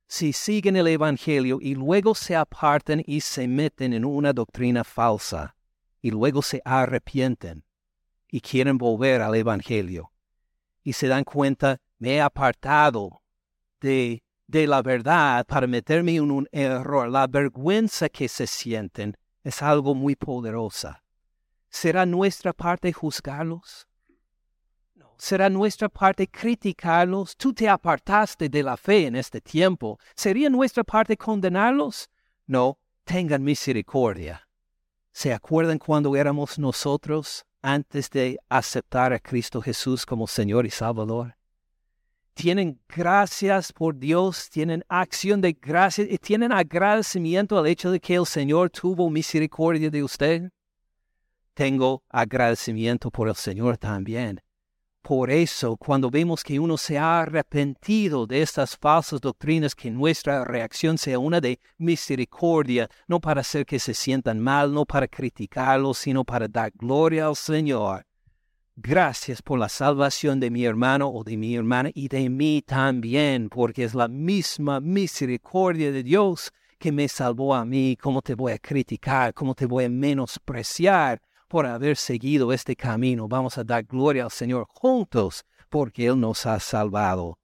si 0.08 0.32
siguen 0.32 0.76
el 0.76 0.86
Evangelio 0.86 1.58
y 1.60 1.74
luego 1.74 2.14
se 2.14 2.36
apartan 2.36 3.02
y 3.04 3.22
se 3.22 3.48
meten 3.48 3.94
en 3.94 4.06
una 4.06 4.32
doctrina 4.32 4.84
falsa, 4.84 5.56
y 6.02 6.12
luego 6.12 6.44
se 6.44 6.62
arrepienten 6.66 7.64
y 8.30 8.42
quieren 8.42 8.78
volver 8.78 9.24
al 9.24 9.34
Evangelio, 9.34 10.12
y 10.84 10.94
se 10.94 11.08
dan 11.08 11.24
cuenta, 11.24 11.82
me 11.98 12.18
he 12.18 12.22
apartado 12.22 13.24
de, 13.80 14.24
de 14.48 14.68
la 14.68 14.82
verdad 14.82 15.46
para 15.46 15.68
meterme 15.68 16.16
en 16.16 16.32
un 16.32 16.48
error. 16.52 17.10
La 17.10 17.28
vergüenza 17.28 18.10
que 18.10 18.28
se 18.28 18.48
sienten 18.48 19.16
es 19.44 19.62
algo 19.62 19.96
muy 19.96 20.16
poderosa. 20.16 21.04
¿Será 21.70 22.06
nuestra 22.06 22.52
parte 22.52 22.92
juzgarlos? 22.92 23.88
No. 24.96 25.14
¿Será 25.18 25.50
nuestra 25.50 25.88
parte 25.88 26.28
criticarlos? 26.28 27.36
Tú 27.38 27.54
te 27.54 27.70
apartaste 27.70 28.50
de 28.50 28.64
la 28.64 28.76
fe 28.76 29.06
en 29.06 29.16
este 29.16 29.40
tiempo. 29.40 30.00
¿Sería 30.16 30.50
nuestra 30.50 30.84
parte 30.84 31.16
condenarlos? 31.16 32.10
No, 32.48 32.80
tengan 33.04 33.44
misericordia. 33.44 34.48
¿Se 35.12 35.34
acuerdan 35.34 35.78
cuando 35.78 36.16
éramos 36.16 36.58
nosotros 36.58 37.46
antes 37.62 38.10
de 38.10 38.40
aceptar 38.50 39.14
a 39.14 39.20
Cristo 39.20 39.62
Jesús 39.62 40.06
como 40.06 40.28
Señor 40.28 40.66
y 40.66 40.70
Salvador? 40.70 41.36
Tienen 42.40 42.80
gracias 42.88 43.74
por 43.74 44.00
Dios, 44.00 44.50
tienen 44.50 44.82
acción 44.88 45.42
de 45.42 45.52
gracias 45.52 46.08
y 46.10 46.18
tienen 46.18 46.54
agradecimiento 46.54 47.60
al 47.60 47.68
hecho 47.68 47.92
de 47.92 48.00
que 48.00 48.16
el 48.16 48.26
Señor 48.26 48.70
tuvo 48.70 49.10
misericordia 49.10 49.90
de 49.90 50.02
usted. 50.02 50.50
Tengo 51.54 52.02
agradecimiento 52.08 53.12
por 53.12 53.28
el 53.28 53.36
Señor 53.36 53.76
también. 53.76 54.40
Por 55.02 55.30
eso, 55.30 55.76
cuando 55.76 56.10
vemos 56.10 56.42
que 56.42 56.62
uno 56.62 56.78
se 56.78 56.98
ha 56.98 57.20
arrepentido 57.20 58.26
de 58.26 58.42
estas 58.42 58.78
falsas 58.78 59.20
doctrinas, 59.20 59.76
que 59.76 59.92
nuestra 59.92 60.46
reacción 60.46 60.98
sea 60.98 61.20
una 61.20 61.42
de 61.42 61.60
misericordia, 61.78 62.90
no 63.06 63.20
para 63.20 63.42
hacer 63.42 63.66
que 63.66 63.80
se 63.80 63.94
sientan 63.94 64.40
mal, 64.40 64.74
no 64.74 64.86
para 64.86 65.10
criticarlos, 65.10 65.98
sino 65.98 66.24
para 66.24 66.48
dar 66.48 66.72
gloria 66.74 67.28
al 67.28 67.36
Señor 67.36 68.06
Gracias 68.82 69.42
por 69.42 69.60
la 69.60 69.68
salvación 69.68 70.40
de 70.40 70.50
mi 70.50 70.64
hermano 70.64 71.10
o 71.10 71.26
de 71.26 71.36
mi 71.36 71.54
hermana 71.54 71.92
y 71.94 72.08
de 72.08 72.30
mí 72.30 72.64
también, 72.66 73.50
porque 73.50 73.84
es 73.84 73.94
la 73.94 74.08
misma 74.08 74.80
misericordia 74.80 75.92
de 75.92 76.02
Dios 76.02 76.54
que 76.78 76.94
me 76.94 77.10
salvó 77.10 77.54
a 77.54 77.66
mí. 77.66 77.98
¿Cómo 78.02 78.22
te 78.22 78.36
voy 78.36 78.54
a 78.54 78.58
criticar? 78.58 79.34
¿Cómo 79.34 79.54
te 79.54 79.66
voy 79.66 79.84
a 79.84 79.90
menospreciar 79.90 81.22
por 81.50 81.66
haber 81.66 81.98
seguido 81.98 82.54
este 82.54 82.74
camino? 82.74 83.28
Vamos 83.28 83.58
a 83.58 83.66
dar 83.66 83.84
gloria 83.84 84.24
al 84.24 84.32
Señor 84.32 84.66
juntos, 84.70 85.44
porque 85.70 86.06
Él 86.06 86.18
nos 86.18 86.46
ha 86.46 86.58
salvado. 86.62 87.38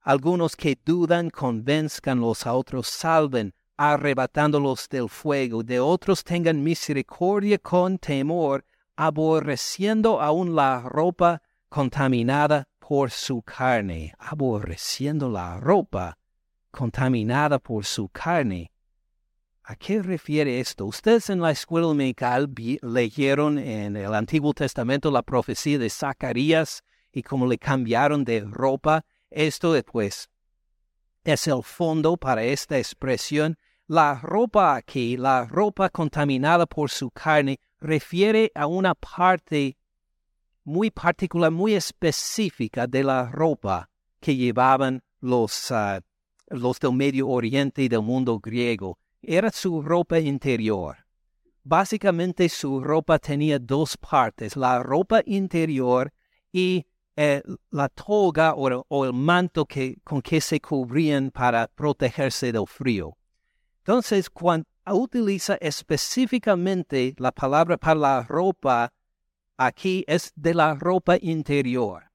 Algunos 0.00 0.56
que 0.56 0.78
dudan, 0.82 1.28
convenzcan 1.28 2.20
los 2.20 2.46
a 2.46 2.54
otros, 2.54 2.86
salven, 2.86 3.52
arrebatándolos 3.76 4.88
del 4.88 5.10
fuego. 5.10 5.62
De 5.62 5.78
otros 5.78 6.24
tengan 6.24 6.62
misericordia 6.62 7.58
con 7.58 7.98
temor 7.98 8.64
aborreciendo 8.96 10.20
aún 10.20 10.54
la 10.54 10.80
ropa 10.80 11.42
contaminada 11.68 12.68
por 12.78 13.10
su 13.10 13.42
carne, 13.42 14.14
aborreciendo 14.18 15.28
la 15.28 15.58
ropa 15.58 16.18
contaminada 16.70 17.58
por 17.58 17.84
su 17.84 18.08
carne. 18.08 18.70
¿A 19.62 19.76
qué 19.76 20.02
refiere 20.02 20.60
esto? 20.60 20.84
Ustedes 20.84 21.30
en 21.30 21.40
la 21.40 21.50
escuela 21.50 21.86
dominical 21.86 22.52
leyeron 22.82 23.58
en 23.58 23.96
el 23.96 24.14
Antiguo 24.14 24.52
Testamento 24.52 25.10
la 25.10 25.22
profecía 25.22 25.78
de 25.78 25.88
Zacarías 25.88 26.82
y 27.10 27.22
cómo 27.22 27.46
le 27.46 27.56
cambiaron 27.56 28.24
de 28.24 28.40
ropa. 28.40 29.06
Esto 29.30 29.72
después 29.72 30.28
es 31.24 31.46
el 31.46 31.62
fondo 31.62 32.18
para 32.18 32.44
esta 32.44 32.76
expresión. 32.76 33.56
La 33.86 34.20
ropa 34.20 34.76
aquí, 34.76 35.16
la 35.16 35.46
ropa 35.46 35.88
contaminada 35.88 36.66
por 36.66 36.90
su 36.90 37.10
carne, 37.10 37.58
refiere 37.84 38.50
a 38.54 38.66
una 38.66 38.94
parte 38.94 39.76
muy 40.64 40.90
particular, 40.90 41.50
muy 41.50 41.74
específica 41.74 42.86
de 42.86 43.04
la 43.04 43.30
ropa 43.30 43.90
que 44.20 44.34
llevaban 44.34 45.02
los, 45.20 45.70
ah, 45.70 46.00
los 46.48 46.80
del 46.80 46.94
Medio 46.94 47.28
Oriente 47.28 47.82
y 47.82 47.88
del 47.88 48.02
mundo 48.02 48.40
griego. 48.40 48.98
Era 49.20 49.50
su 49.50 49.82
ropa 49.82 50.18
interior. 50.18 50.96
Básicamente 51.62 52.48
su 52.48 52.80
ropa 52.80 53.18
tenía 53.18 53.58
dos 53.58 53.96
partes, 53.96 54.56
la 54.56 54.82
ropa 54.82 55.22
interior 55.26 56.12
y 56.52 56.86
eh, 57.16 57.42
la 57.70 57.88
toga 57.88 58.54
o, 58.54 58.86
o, 58.88 59.04
el 59.04 59.12
manto 59.12 59.64
que, 59.64 59.96
con 60.04 60.20
que 60.20 60.40
se 60.40 60.60
cubrían 60.60 61.30
para 61.30 61.68
protegerse 61.68 62.50
del 62.52 62.66
frío. 62.66 63.16
Entonces, 63.78 64.28
cuando, 64.28 64.66
utiliza 64.92 65.54
específicamente 65.60 67.14
la 67.16 67.32
palabra 67.32 67.78
para 67.78 67.94
la 67.94 68.22
ropa 68.22 68.92
aquí 69.56 70.04
es 70.06 70.32
de 70.36 70.52
la 70.52 70.74
ropa 70.74 71.16
interior. 71.20 72.10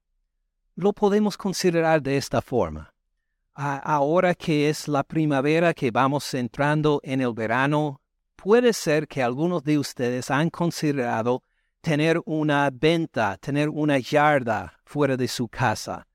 Lo 0.76 0.92
podemos 0.92 1.36
considerar 1.36 2.00
de 2.02 2.16
esta 2.16 2.40
forma. 2.40 2.94
ahora 3.54 4.34
que 4.34 4.70
es 4.70 4.88
la 4.88 5.02
primavera, 5.02 5.74
que 5.74 5.90
vamos 5.90 6.32
entrando 6.32 7.00
en 7.02 7.20
el 7.20 7.34
verano, 7.34 8.00
puede 8.36 8.72
ser 8.72 9.06
que 9.06 9.22
algunos 9.22 9.62
de 9.64 9.78
ustedes 9.78 10.30
han 10.30 10.48
considerado 10.48 11.42
tener 11.82 12.20
una 12.24 12.70
venta, 12.72 13.36
tener 13.38 13.68
una 13.68 13.98
yarda 13.98 14.80
fuera 14.84 15.16
de 15.16 15.28
su 15.28 15.48
casa, 15.48 16.06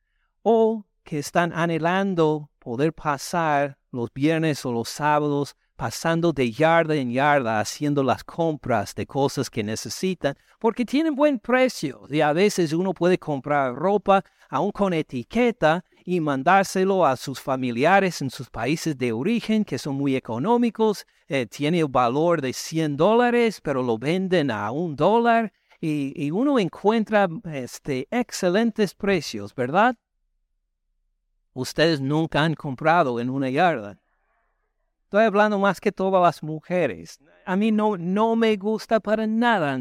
o 0.41 0.86
que 1.03 1.20
están 1.20 1.53
anhelando 1.53 2.49
poder 2.58 2.93
pasar 2.93 3.78
los 3.91 4.12
viernes 4.12 4.66
o 4.66 4.72
los 4.72 4.89
sábados 4.89 5.56
pasando 5.76 6.32
de 6.32 6.51
yarda 6.51 6.95
en 6.95 7.11
yarda 7.11 7.59
haciendo 7.59 8.03
las 8.03 8.23
compras 8.23 8.95
de 8.95 9.05
cosas 9.05 9.49
que 9.49 9.63
necesitan, 9.63 10.36
porque 10.59 10.86
tienen 10.86 11.15
buen 11.15 11.39
precio 11.39 12.01
y 12.09 12.21
a 12.21 12.34
veces 12.34 12.73
uno 12.73 12.93
puede 12.93 13.17
comprar 13.17 13.76
ropa 13.76 14.23
aún 14.49 14.71
con 14.71 14.93
etiqueta 14.93 15.84
y 16.05 16.19
mandárselo 16.19 17.05
a 17.05 17.17
sus 17.17 17.39
familiares 17.39 18.21
en 18.21 18.30
sus 18.30 18.49
países 18.49 18.97
de 18.97 19.11
origen 19.11 19.65
que 19.65 19.78
son 19.78 19.95
muy 19.95 20.15
económicos, 20.15 21.05
eh, 21.28 21.47
tiene 21.47 21.80
el 21.80 21.88
valor 21.88 22.41
de 22.41 22.53
100 22.53 22.95
dólares, 22.95 23.59
pero 23.61 23.82
lo 23.82 23.97
venden 23.97 24.51
a 24.51 24.71
un 24.71 24.95
dólar 24.95 25.51
y, 25.82 26.13
y 26.15 26.32
uno 26.32 26.59
encuentra 26.59 27.28
este, 27.51 28.07
excelentes 28.11 28.93
precios, 28.93 29.53
¿verdad? 29.55 29.95
Ustedes 31.53 32.01
nunca 32.01 32.43
han 32.43 32.53
comprado 32.53 33.19
en 33.19 33.30
una 33.30 33.49
yarda. 33.49 33.97
Estoy 35.16 35.28
hablando 35.28 35.57
más 35.57 35.80
que 35.80 35.93
todas 35.93 36.22
las 36.22 36.43
mujeres. 36.43 37.22
A 37.45 37.55
mí 37.55 37.72
no, 37.72 37.95
no 37.95 38.36
me 38.36 38.57
gusta 38.57 38.99
para 38.99 39.26
nada 39.26 39.72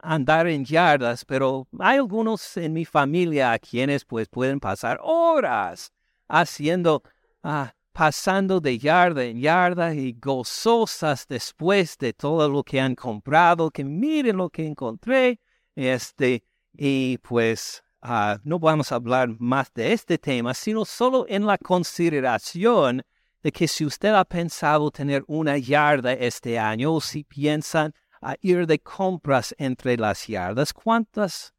andar, 0.00 0.48
en 0.48 0.64
yardas, 0.64 1.24
pero 1.24 1.68
hay 1.78 1.98
algunos 1.98 2.56
en 2.56 2.72
mi 2.72 2.84
familia 2.84 3.52
a 3.52 3.60
quienes 3.60 4.04
pues 4.04 4.26
pueden 4.28 4.58
pasar 4.58 4.98
horas 5.00 5.92
haciendo 6.26 7.04
ah, 7.44 7.72
pasando 7.92 8.60
de 8.60 8.80
yarda 8.80 9.22
en 9.22 9.40
yarda 9.40 9.94
y 9.94 10.12
gozosas 10.20 11.24
después 11.28 11.96
de 11.96 12.12
todo 12.12 12.48
lo 12.48 12.64
que 12.64 12.80
han 12.80 12.96
comprado, 12.96 13.70
que 13.70 13.84
miren 13.84 14.38
lo 14.38 14.50
que 14.50 14.66
encontré, 14.66 15.38
este, 15.76 16.42
y 16.72 17.16
pues 17.18 17.84
ah, 18.02 18.40
no 18.42 18.58
vamos 18.58 18.90
a 18.90 18.96
hablar 18.96 19.28
más 19.38 19.72
de 19.72 19.92
este 19.92 20.18
tema, 20.18 20.52
sino 20.52 20.84
solo 20.84 21.26
en 21.28 21.46
la 21.46 21.58
consideración 21.58 23.04
de 23.42 23.52
que 23.52 23.66
si 23.66 23.84
usted 23.84 24.14
ha 24.14 24.24
pensado 24.24 24.90
tener 24.90 25.24
una 25.26 25.56
yarda 25.56 26.12
este 26.12 26.58
año 26.58 26.92
o 26.94 27.00
si 27.00 27.24
piensan 27.24 27.94
a 28.20 28.36
ir 28.40 28.66
de 28.66 28.78
compras 28.78 29.54
entre 29.58 29.96
las 29.96 30.26
yardas, 30.26 30.72
¿cuántas 30.72 31.54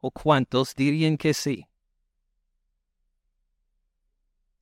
o 0.00 0.10
cuántos 0.10 0.74
dirían 0.74 1.16
que 1.16 1.32
sí? 1.32 1.68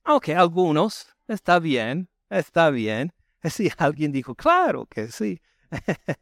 Ok, 0.05 0.29
algunos, 0.29 1.07
está 1.27 1.59
bien, 1.59 2.09
está 2.29 2.69
bien. 2.69 3.13
Si 3.43 3.71
alguien 3.79 4.11
dijo, 4.11 4.35
claro 4.35 4.85
que 4.85 5.07
sí. 5.07 5.41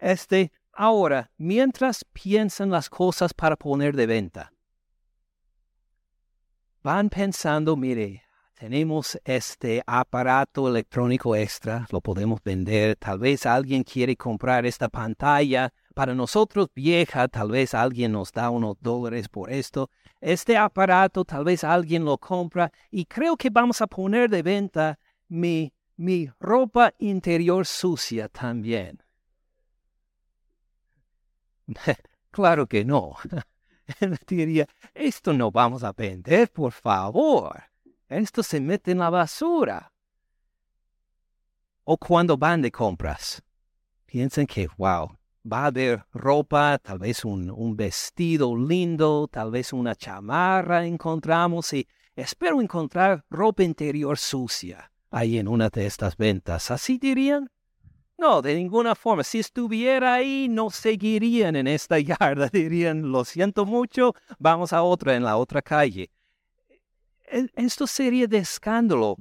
este, 0.00 0.50
ahora, 0.72 1.30
mientras 1.36 2.04
piensan 2.04 2.70
las 2.70 2.90
cosas 2.90 3.32
para 3.32 3.54
poner 3.54 3.94
de 3.94 4.06
venta, 4.06 4.52
van 6.82 7.08
pensando, 7.10 7.76
mire, 7.76 8.24
tenemos 8.58 9.16
este 9.24 9.84
aparato 9.86 10.68
electrónico 10.68 11.36
extra, 11.36 11.86
lo 11.92 12.00
podemos 12.00 12.42
vender. 12.42 12.96
Tal 12.96 13.20
vez 13.20 13.46
alguien 13.46 13.84
quiere 13.84 14.16
comprar 14.16 14.66
esta 14.66 14.88
pantalla. 14.88 15.72
Para 15.94 16.12
nosotros 16.12 16.68
vieja, 16.74 17.28
tal 17.28 17.52
vez 17.52 17.72
alguien 17.72 18.12
nos 18.12 18.32
da 18.32 18.50
unos 18.50 18.76
dólares 18.80 19.28
por 19.28 19.52
esto. 19.52 19.90
Este 20.20 20.56
aparato, 20.56 21.24
tal 21.24 21.44
vez 21.44 21.62
alguien 21.62 22.04
lo 22.04 22.18
compra. 22.18 22.72
Y 22.90 23.04
creo 23.04 23.36
que 23.36 23.50
vamos 23.50 23.80
a 23.80 23.86
poner 23.86 24.28
de 24.28 24.42
venta 24.42 24.98
mi, 25.28 25.72
mi 25.96 26.28
ropa 26.40 26.92
interior 26.98 27.64
sucia 27.64 28.28
también. 28.28 29.00
claro 32.32 32.66
que 32.66 32.84
no. 32.84 33.14
Diría, 34.26 34.66
esto 34.94 35.32
no 35.32 35.52
vamos 35.52 35.84
a 35.84 35.92
vender, 35.92 36.50
por 36.50 36.72
favor. 36.72 37.68
Esto 38.08 38.42
se 38.42 38.60
mete 38.60 38.92
en 38.92 38.98
la 38.98 39.10
basura. 39.10 39.92
O 41.84 41.96
cuando 41.96 42.36
van 42.36 42.62
de 42.62 42.70
compras, 42.70 43.42
piensan 44.06 44.46
que, 44.46 44.68
wow, 44.76 45.10
va 45.50 45.64
a 45.64 45.66
haber 45.66 46.04
ropa, 46.12 46.78
tal 46.78 46.98
vez 46.98 47.24
un, 47.24 47.50
un 47.50 47.76
vestido 47.76 48.56
lindo, 48.56 49.28
tal 49.28 49.50
vez 49.50 49.72
una 49.72 49.94
chamarra 49.94 50.86
encontramos 50.86 51.72
y 51.72 51.86
espero 52.16 52.60
encontrar 52.60 53.24
ropa 53.30 53.62
interior 53.62 54.16
sucia 54.18 54.90
ahí 55.10 55.38
en 55.38 55.48
una 55.48 55.68
de 55.68 55.86
estas 55.86 56.16
ventas. 56.16 56.70
¿Así 56.70 56.98
dirían? 56.98 57.50
No, 58.16 58.42
de 58.42 58.54
ninguna 58.54 58.94
forma. 58.94 59.22
Si 59.22 59.38
estuviera 59.38 60.14
ahí, 60.14 60.48
no 60.50 60.70
seguirían 60.70 61.56
en 61.56 61.66
esta 61.66 61.98
yarda. 62.00 62.48
Dirían, 62.48 63.12
lo 63.12 63.24
siento 63.24 63.64
mucho, 63.64 64.14
vamos 64.38 64.72
a 64.72 64.82
otra 64.82 65.14
en 65.14 65.24
la 65.24 65.36
otra 65.36 65.62
calle. 65.62 66.10
Esto 67.54 67.86
sería 67.86 68.26
de 68.26 68.38
escándalo, 68.38 69.16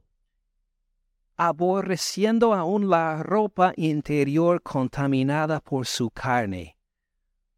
aborreciendo 1.36 2.54
aún 2.54 2.90
la 2.90 3.22
ropa 3.22 3.74
interior 3.76 4.62
contaminada 4.62 5.60
por 5.60 5.86
su 5.86 6.10
carne. 6.10 6.78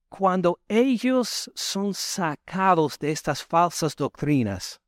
Cuando 0.10 0.60
ellos 0.68 1.52
son 1.54 1.93
sacados 1.93 2.97
de 2.97 3.12
estas 3.12 3.43
falsas 3.43 3.95
doctrinas, 3.95 4.82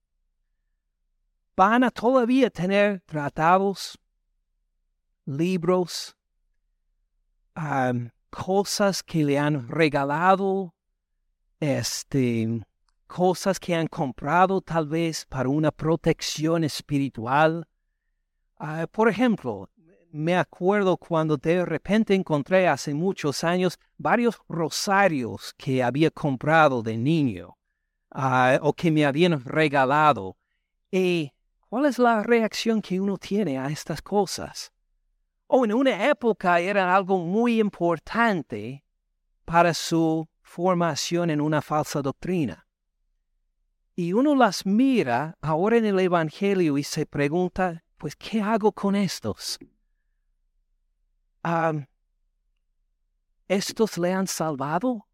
van 1.56 1.84
a 1.84 1.92
todavía 1.92 2.50
tener 2.50 3.02
tratados, 3.02 4.00
libros, 5.26 6.16
cosas 8.32 9.04
que 9.04 9.24
le 9.24 9.38
han 9.38 9.68
regalado, 9.68 10.74
este, 11.60 12.66
cosas 13.12 13.60
que 13.60 13.76
han 13.76 13.88
comprado 13.88 14.62
tal 14.62 14.88
vez 14.88 15.26
para 15.26 15.50
una 15.50 15.70
protección 15.70 16.64
espiritual. 16.64 17.68
Ah, 18.58 18.88
por 18.90 19.10
ejemplo, 19.10 19.70
me 20.14 20.38
acuerdo 20.38 20.96
cuando 20.96 21.36
de 21.36 21.66
repente 21.66 22.16
encontré 22.16 22.70
hace 22.70 22.94
muchos 22.94 23.44
años 23.44 23.78
varios 23.98 24.40
rosarios 24.48 25.54
que 25.58 25.84
había 25.84 26.10
comprado 26.10 26.82
de 26.82 26.96
niño 26.96 27.58
ah, 28.12 28.58
o 28.62 28.72
que 28.72 28.90
me 28.90 29.06
habían 29.06 29.44
regalado. 29.44 30.38
¿Y 30.90 31.34
cuál 31.68 31.88
es 31.88 32.00
la 32.00 32.24
reacción 32.24 32.82
que 32.82 33.02
uno 33.02 33.18
tiene 33.18 33.60
a 33.60 33.68
estas 33.68 34.02
cosas? 34.02 34.72
O 35.48 35.66
en 35.66 35.74
una 35.74 36.08
época 36.10 36.62
era 36.62 36.96
algo 36.96 37.18
muy 37.18 37.60
importante 37.60 38.86
para 39.44 39.74
su 39.74 40.30
formación 40.42 41.30
en 41.30 41.42
una 41.42 41.62
falsa 41.62 42.02
doctrina. 42.02 42.66
Y 44.02 44.14
uno 44.14 44.34
las 44.34 44.66
mira 44.66 45.38
ahora 45.42 45.78
en 45.78 45.86
el 45.86 46.00
Evangelio 46.00 46.80
y 46.80 46.84
se 46.84 47.06
pregunta, 47.06 47.84
pues, 48.00 48.16
¿qué 48.16 48.42
hago 48.42 48.72
con 48.72 48.96
estos? 48.96 49.60
¿Estos 53.48 54.00
le 54.00 54.12
han 54.12 54.26
salvado? 54.26 55.08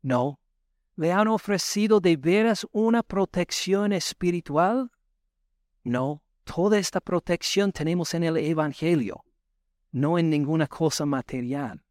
No. 0.00 0.38
¿Le 0.94 1.10
han 1.10 1.26
ofrecido 1.26 1.98
de 1.98 2.16
veras 2.16 2.68
una 2.70 3.02
protección 3.02 3.92
espiritual? 3.92 4.92
No. 5.82 6.22
Toda 6.44 6.78
esta 6.78 7.00
protección 7.00 7.72
tenemos 7.72 8.14
en 8.14 8.22
el 8.22 8.36
Evangelio, 8.36 9.24
no 9.90 10.20
en 10.20 10.30
ninguna 10.30 10.68
cosa 10.68 11.04
material. 11.04 11.84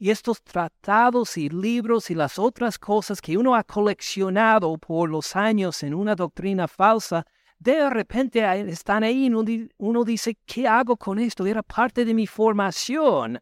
Y 0.00 0.10
estos 0.10 0.42
tratados 0.42 1.36
y 1.36 1.48
libros 1.48 2.08
y 2.10 2.14
las 2.14 2.38
otras 2.38 2.78
cosas 2.78 3.20
que 3.20 3.36
uno 3.36 3.56
ha 3.56 3.64
coleccionado 3.64 4.78
por 4.78 5.10
los 5.10 5.34
años 5.34 5.82
en 5.82 5.92
una 5.92 6.14
doctrina 6.14 6.68
falsa, 6.68 7.26
de 7.58 7.90
repente 7.90 8.44
están 8.70 9.02
ahí 9.02 9.26
y 9.26 9.68
uno, 9.78 10.04
dice, 10.04 10.38
¿qué 10.46 10.68
hago 10.68 10.96
con 10.96 11.18
esto? 11.18 11.44
Era 11.46 11.64
parte 11.64 12.04
de 12.04 12.14
mi 12.14 12.28
formación, 12.28 13.40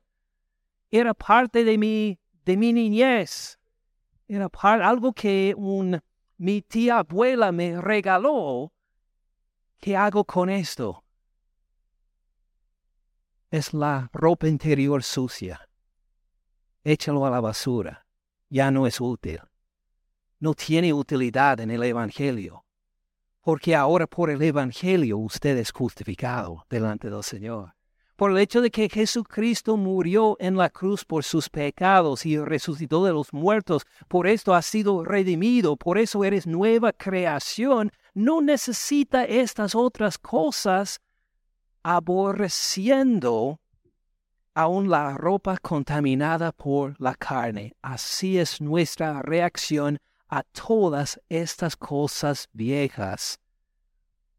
era 0.90 1.12
parte 1.12 1.62
de 1.62 1.76
mi, 1.76 2.18
de 2.46 2.57
mi 2.57 2.72
niñez, 2.72 3.59
era 4.26 4.48
algo 4.62 5.12
que 5.12 5.54
un, 5.59 6.00
mi 6.38 6.62
tía 6.62 7.00
abuela 7.00 7.52
me 7.52 7.78
regaló. 7.78 8.72
¿Qué 9.78 9.94
hago 9.94 10.24
con 10.24 10.48
esto? 10.48 11.04
Es 13.50 13.74
la 13.74 14.09
ropa 14.14 14.48
interior 14.48 15.02
sucia 15.02 15.66
échalo 16.87 17.26
a 17.26 17.30
la 17.30 17.41
basura. 17.41 18.07
Ya 18.49 18.70
no 18.70 18.87
es 18.87 19.01
útil. 19.01 19.41
No 20.39 20.55
tiene 20.55 20.93
utilidad 20.93 21.59
en 21.61 21.72
el 21.72 21.82
Evangelio. 21.82 22.64
Porque 23.41 23.74
ahora 23.74 24.07
por 24.07 24.30
el 24.30 24.41
Evangelio 24.41 25.18
usted 25.18 25.57
es 25.59 25.72
justificado 25.72 26.64
delante 26.70 27.11
del 27.11 27.24
Señor. 27.24 27.74
Por 28.14 28.30
el 28.30 28.39
hecho 28.39 28.61
de 28.61 28.70
que 28.70 28.89
Jesucristo 28.89 29.76
murió 29.76 30.37
en 30.39 30.57
la 30.57 30.70
cruz 30.70 31.05
por 31.05 31.24
sus 31.24 31.51
pecados 31.51 32.24
y 32.24 32.39
resucitó 32.39 33.05
de 33.05 33.12
los 33.12 33.32
muertos, 33.32 33.82
por 34.09 34.26
esto 34.26 34.55
ha 34.55 34.62
sido 34.62 35.05
redimido, 35.05 35.76
por 35.76 35.99
eso 35.99 36.24
eres 36.24 36.47
nueva 36.47 36.93
creación, 36.93 37.91
no 38.14 38.41
necesita 38.41 39.24
estas 39.24 39.74
otras 39.74 40.18
cosas 40.18 41.01
aborreciendo 41.82 43.61
aún 44.57 44.88
la 44.88 45.12
ropa 45.18 45.59
contaminada 45.59 46.50
por 46.50 46.98
la 46.98 47.14
carne. 47.14 47.74
Así 47.82 48.38
es 48.38 48.59
nuestra 48.59 49.20
reacción 49.20 49.98
a 50.28 50.42
todas 50.44 51.20
estas 51.28 51.76
cosas 51.76 52.48
viejas. 52.54 53.38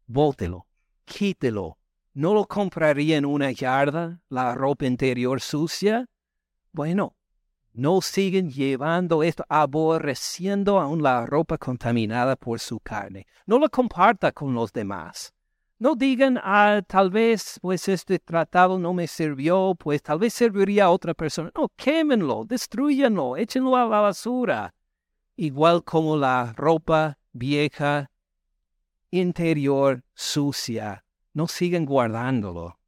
Bótelo, 0.08 0.66
quítelo. 1.04 1.78
¿No 2.14 2.34
lo 2.34 2.46
compraría 2.46 3.16
en 3.16 3.24
una 3.24 3.52
yarda 3.52 4.20
la 4.28 4.56
ropa 4.56 4.86
interior 4.86 5.40
sucia? 5.40 6.06
Bueno, 6.72 7.14
no 7.72 8.00
siguen 8.00 8.50
llevando 8.50 9.22
esto, 9.22 9.44
aborreciendo 9.48 10.80
aún 10.80 11.00
la 11.00 11.26
ropa 11.26 11.58
contaminada 11.58 12.34
por 12.34 12.58
su 12.58 12.80
carne. 12.80 13.24
No 13.46 13.60
lo 13.60 13.70
comparta 13.70 14.32
con 14.32 14.52
los 14.52 14.72
demás. 14.72 15.32
No 15.78 15.94
digan, 15.94 16.40
ah, 16.42 16.82
tal 16.86 17.10
vez, 17.10 17.58
pues 17.62 17.88
este 17.88 18.18
tratado 18.18 18.78
no 18.78 18.92
me 18.92 19.06
sirvió, 19.06 19.76
pues 19.78 20.02
tal 20.02 20.18
vez 20.18 20.34
serviría 20.34 20.86
a 20.86 20.90
otra 20.90 21.14
persona. 21.14 21.52
No, 21.54 21.68
quémenlo, 21.76 22.44
destruyanlo, 22.44 23.36
échenlo 23.36 23.76
a 23.76 23.86
la 23.86 24.00
basura. 24.00 24.74
Igual 25.36 25.84
como 25.84 26.16
la 26.16 26.52
ropa 26.56 27.18
vieja, 27.32 28.10
interior, 29.10 30.02
sucia. 30.14 31.04
No 31.32 31.46
sigan 31.46 31.84
guardándolo. 31.84 32.78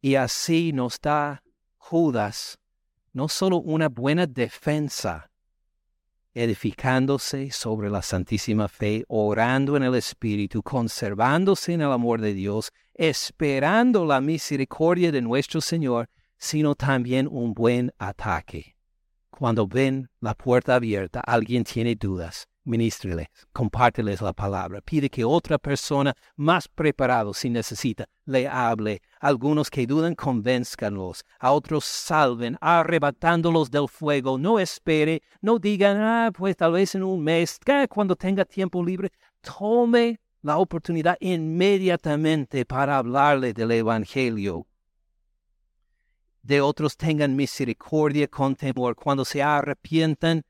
Y 0.00 0.16
así 0.16 0.72
nos 0.72 1.00
da 1.00 1.42
Judas 1.76 2.58
no 3.16 3.28
solo 3.28 3.56
una 3.56 3.88
buena 3.88 4.26
defensa 4.26 5.30
edificándose 6.36 7.50
sobre 7.50 7.88
la 7.88 8.02
santísima 8.02 8.68
fe, 8.68 9.04
orando 9.08 9.74
en 9.74 9.82
el 9.82 9.94
Espíritu, 9.94 10.62
conservándose 10.62 11.72
en 11.72 11.80
el 11.80 11.90
amor 11.90 12.20
de 12.20 12.34
Dios, 12.34 12.72
esperando 12.92 14.04
la 14.04 14.20
misericordia 14.20 15.10
de 15.10 15.22
nuestro 15.22 15.62
Señor, 15.62 16.10
sino 16.36 16.74
también 16.74 17.26
un 17.26 17.54
buen 17.54 17.90
ataque. 17.98 18.76
Cuando 19.30 19.66
ven 19.66 20.10
la 20.20 20.34
puerta 20.34 20.74
abierta, 20.74 21.20
alguien 21.20 21.64
tiene 21.64 21.94
dudas, 21.94 22.46
ministreles, 22.66 23.28
compárteles 23.52 24.20
la 24.20 24.32
palabra, 24.32 24.80
pide 24.80 25.08
que 25.08 25.24
otra 25.24 25.58
persona 25.58 26.14
más 26.36 26.68
preparado 26.68 27.32
si 27.32 27.48
necesita 27.48 28.06
le 28.26 28.48
hable, 28.48 29.00
algunos 29.20 29.70
que 29.70 29.86
dudan 29.86 30.14
convénzcanlos, 30.14 31.24
a 31.38 31.52
otros 31.52 31.84
salven, 31.84 32.58
arrebatándolos 32.60 33.70
del 33.70 33.88
fuego, 33.88 34.36
no 34.36 34.58
espere, 34.58 35.22
no 35.40 35.58
digan, 35.58 35.96
ah, 35.98 36.30
pues 36.34 36.56
tal 36.56 36.72
vez 36.72 36.94
en 36.94 37.04
un 37.04 37.22
mes, 37.22 37.58
cuando 37.88 38.16
tenga 38.16 38.44
tiempo 38.44 38.84
libre, 38.84 39.10
tome 39.40 40.20
la 40.42 40.58
oportunidad 40.58 41.16
inmediatamente 41.20 42.64
para 42.64 42.98
hablarle 42.98 43.52
del 43.52 43.70
Evangelio. 43.70 44.66
De 46.42 46.60
otros 46.60 46.96
tengan 46.96 47.34
misericordia 47.34 48.28
con 48.28 48.54
temor. 48.54 48.94
Cuando 48.94 49.24
se 49.24 49.42
arrepientan, 49.42 50.44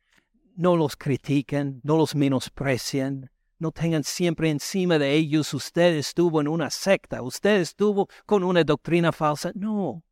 no 0.57 0.77
los 0.77 0.97
critiquen, 0.97 1.81
no 1.85 1.97
los 1.97 2.15
menosprecian, 2.15 3.31
no 3.59 3.71
tengan 3.71 4.05
siempre 4.05 4.51
encima 4.51 4.99
de 4.99 5.13
ellos 5.13 5.55
usted 5.55 5.95
estuvo 5.97 6.41
en 6.41 6.49
una 6.49 6.71
secta, 6.71 7.23
usted 7.23 7.61
estuvo 7.61 8.09
con 8.27 8.43
una 8.43 8.65
doctrina 8.65 9.13
falsa. 9.13 9.53
No, 9.55 10.03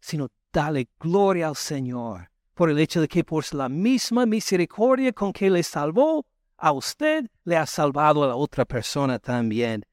sino 0.00 0.28
dale 0.52 0.88
gloria 0.98 1.48
al 1.48 1.56
Señor 1.56 2.30
por 2.54 2.70
el 2.70 2.78
hecho 2.78 3.00
de 3.00 3.08
que 3.08 3.22
por 3.22 3.44
la 3.54 3.68
misma 3.68 4.26
misericordia 4.26 5.12
con 5.12 5.32
que 5.32 5.48
le 5.48 5.62
salvó 5.62 6.26
a 6.56 6.72
usted, 6.72 7.30
le 7.44 7.56
ha 7.56 7.66
salvado 7.66 8.24
a 8.24 8.28
la 8.28 8.34
otra 8.34 8.64
persona 8.64 9.20
también 9.20 9.84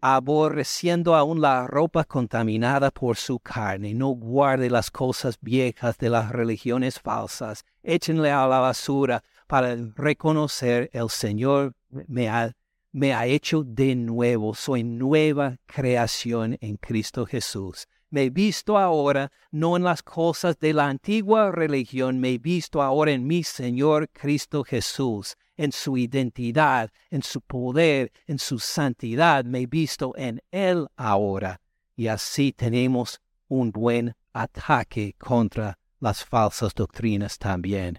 aborreciendo 0.00 1.14
aún 1.14 1.40
la 1.40 1.66
ropa 1.66 2.04
contaminada 2.04 2.90
por 2.90 3.16
su 3.16 3.38
carne. 3.38 3.94
No 3.94 4.08
guarde 4.08 4.70
las 4.70 4.90
cosas 4.90 5.38
viejas 5.40 5.98
de 5.98 6.10
las 6.10 6.30
religiones 6.30 7.00
falsas. 7.00 7.64
Échenle 7.82 8.30
a 8.30 8.46
la 8.46 8.60
basura 8.60 9.22
para 9.46 9.76
reconocer 9.96 10.90
el 10.92 11.10
Señor 11.10 11.74
me 12.06 12.28
ha, 12.28 13.26
hecho 13.26 13.62
de 13.64 13.94
nuevo. 13.94 14.54
Soy 14.54 14.84
nueva 14.84 15.56
creación 15.66 16.56
en 16.60 16.76
Cristo 16.76 17.26
Jesús. 17.26 17.86
Me 18.10 18.24
he 18.24 18.30
visto 18.30 18.78
ahora 18.78 19.30
no 19.50 19.76
en 19.76 19.84
las 19.84 20.02
cosas 20.02 20.58
de 20.58 20.72
la 20.72 20.88
antigua 20.88 21.50
religión, 21.50 22.18
me 22.18 22.30
he 22.30 22.38
visto 22.38 22.80
ahora 22.80 23.12
en 23.12 23.26
mi 23.26 23.44
Señor 23.44 24.08
Cristo 24.08 24.64
Jesús 24.64 25.36
en 25.58 25.72
su 25.72 25.98
identidad, 25.98 26.90
en 27.10 27.22
su 27.22 27.42
poder, 27.42 28.10
en 28.26 28.38
su 28.38 28.58
santidad. 28.58 29.44
Me 29.44 29.60
he 29.60 29.66
visto 29.66 30.14
en 30.16 30.40
Él 30.50 30.86
ahora. 30.96 31.60
Y 31.96 32.06
así 32.06 32.52
tenemos 32.52 33.20
un 33.48 33.70
buen 33.72 34.14
ataque 34.32 35.14
contra 35.18 35.76
las 36.00 36.24
falsas 36.24 36.74
doctrinas 36.74 37.38
también. 37.38 37.98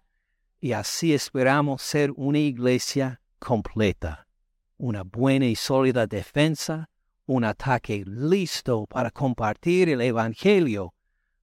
Y 0.61 0.71
así 0.71 1.13
esperamos 1.13 1.81
ser 1.81 2.11
una 2.15 2.39
iglesia 2.39 3.21
completa, 3.39 4.27
una 4.77 5.03
buena 5.03 5.45
y 5.45 5.55
sólida 5.55 6.07
defensa, 6.07 6.89
un 7.25 7.43
ataque 7.43 8.03
listo 8.05 8.85
para 8.87 9.11
compartir 9.11 9.89
el 9.89 10.01
Evangelio, 10.01 10.93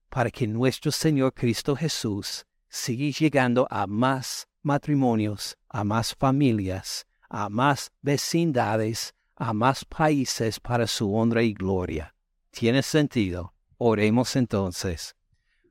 para 0.09 0.31
que 0.31 0.47
nuestro 0.47 0.91
Señor 0.91 1.33
Cristo 1.33 1.75
Jesús 1.75 2.45
siga 2.69 3.17
llegando 3.17 3.67
a 3.69 3.85
más 3.87 4.47
matrimonios, 4.67 5.57
a 5.69 5.83
más 5.83 6.13
familias, 6.13 7.07
a 7.29 7.49
más 7.49 7.89
vecindades, 8.01 9.13
a 9.35 9.53
más 9.53 9.85
países 9.85 10.59
para 10.59 10.85
su 10.85 11.15
honra 11.15 11.41
y 11.41 11.53
gloria. 11.53 12.13
¿Tiene 12.51 12.83
sentido? 12.83 13.53
Oremos 13.77 14.35
entonces. 14.35 15.15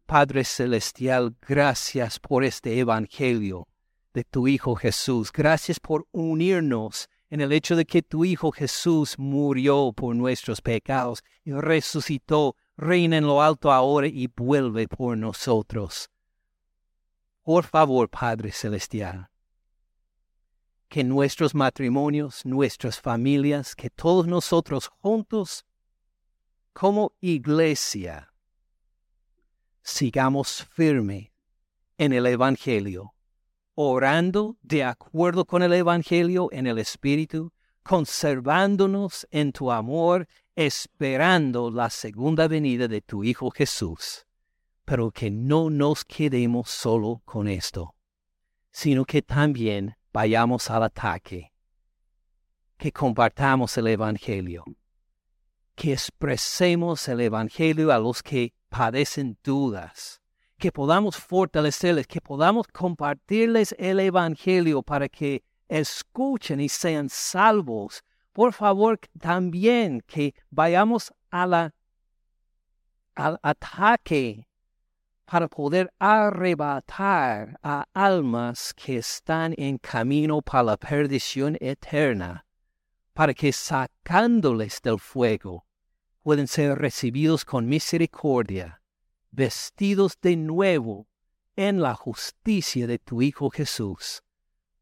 Padre 0.06 0.44
Celestial, 0.44 1.36
gracias 1.46 2.18
por 2.18 2.42
este 2.42 2.78
Evangelio 2.78 3.68
de 4.14 4.24
tu 4.24 4.48
Hijo 4.48 4.74
Jesús. 4.76 5.30
Gracias 5.30 5.78
por 5.78 6.06
unirnos 6.12 7.08
en 7.28 7.40
el 7.40 7.52
hecho 7.52 7.76
de 7.76 7.84
que 7.84 8.02
tu 8.02 8.24
Hijo 8.24 8.50
Jesús 8.50 9.18
murió 9.18 9.92
por 9.92 10.16
nuestros 10.16 10.62
pecados 10.62 11.22
y 11.44 11.52
resucitó, 11.52 12.56
reina 12.76 13.18
en 13.18 13.26
lo 13.26 13.42
alto 13.42 13.70
ahora 13.72 14.06
y 14.06 14.28
vuelve 14.28 14.88
por 14.88 15.18
nosotros. 15.18 16.08
Por 17.46 17.64
favor, 17.64 18.08
Padre 18.08 18.50
Celestial, 18.50 19.28
que 20.88 21.04
nuestros 21.04 21.54
matrimonios, 21.54 22.44
nuestras 22.44 23.00
familias, 23.00 23.76
que 23.76 23.88
todos 23.88 24.26
nosotros 24.26 24.88
juntos, 24.88 25.64
como 26.72 27.12
iglesia, 27.20 28.32
sigamos 29.80 30.66
firme 30.72 31.32
en 31.98 32.12
el 32.12 32.26
Evangelio, 32.26 33.14
orando 33.76 34.56
de 34.62 34.82
acuerdo 34.82 35.44
con 35.44 35.62
el 35.62 35.72
Evangelio 35.72 36.48
en 36.50 36.66
el 36.66 36.78
Espíritu, 36.78 37.52
conservándonos 37.84 39.24
en 39.30 39.52
tu 39.52 39.70
amor, 39.70 40.26
esperando 40.56 41.70
la 41.70 41.90
segunda 41.90 42.48
venida 42.48 42.88
de 42.88 43.02
tu 43.02 43.22
Hijo 43.22 43.52
Jesús 43.52 44.26
pero 44.86 45.10
que 45.10 45.30
no 45.32 45.68
nos 45.68 46.04
quedemos 46.04 46.70
solo 46.70 47.20
con 47.24 47.48
esto, 47.48 47.96
sino 48.70 49.04
que 49.04 49.20
también 49.20 49.96
vayamos 50.12 50.70
al 50.70 50.84
ataque, 50.84 51.52
que 52.78 52.92
compartamos 52.92 53.76
el 53.78 53.88
Evangelio, 53.88 54.64
que 55.74 55.92
expresemos 55.92 57.08
el 57.08 57.20
Evangelio 57.20 57.92
a 57.92 57.98
los 57.98 58.22
que 58.22 58.54
padecen 58.68 59.36
dudas, 59.42 60.22
que 60.56 60.70
podamos 60.70 61.16
fortalecerles, 61.16 62.06
que 62.06 62.20
podamos 62.20 62.68
compartirles 62.68 63.74
el 63.80 63.98
Evangelio 63.98 64.82
para 64.82 65.08
que 65.08 65.42
escuchen 65.68 66.60
y 66.60 66.68
sean 66.68 67.08
salvos. 67.08 68.04
Por 68.32 68.52
favor, 68.52 69.00
también 69.18 70.00
que 70.06 70.32
vayamos 70.48 71.12
a 71.30 71.44
la, 71.44 71.74
al 73.16 73.40
ataque 73.42 74.46
para 75.26 75.48
poder 75.48 75.92
arrebatar 75.98 77.58
a 77.62 77.84
almas 77.92 78.72
que 78.72 78.98
están 78.98 79.54
en 79.58 79.76
camino 79.78 80.40
para 80.40 80.62
la 80.62 80.76
perdición 80.76 81.56
eterna, 81.60 82.46
para 83.12 83.34
que 83.34 83.52
sacándoles 83.52 84.80
del 84.82 85.00
fuego 85.00 85.66
pueden 86.22 86.46
ser 86.46 86.78
recibidos 86.78 87.44
con 87.44 87.66
misericordia, 87.66 88.80
vestidos 89.32 90.16
de 90.22 90.36
nuevo 90.36 91.08
en 91.56 91.82
la 91.82 91.94
justicia 91.94 92.86
de 92.86 92.98
tu 92.98 93.20
Hijo 93.20 93.50
Jesús. 93.50 94.22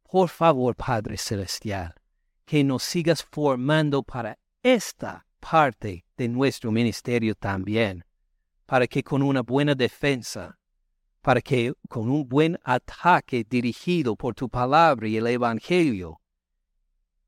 Por 0.03 0.29
favor, 0.29 0.77
Padre 0.77 1.17
Celestial, 1.17 1.95
que 2.45 2.63
nos 2.63 2.83
sigas 2.83 3.23
formando 3.23 4.03
para 4.03 4.39
esta 4.63 5.27
parte 5.41 6.05
de 6.17 6.29
nuestro 6.29 6.71
ministerio 6.71 7.35
también 7.35 8.05
para 8.75 8.89
que 8.89 9.05
con 9.05 9.23
una 9.23 9.41
buena 9.41 9.73
defensa, 9.77 10.59
para 11.23 11.41
que 11.41 11.73
con 11.89 12.11
un 12.11 12.29
buen 12.29 12.59
ataque 12.65 13.45
dirigido 13.49 14.17
por 14.17 14.35
tu 14.35 14.49
palabra 14.49 15.07
y 15.07 15.17
el 15.17 15.29
Evangelio, 15.29 16.21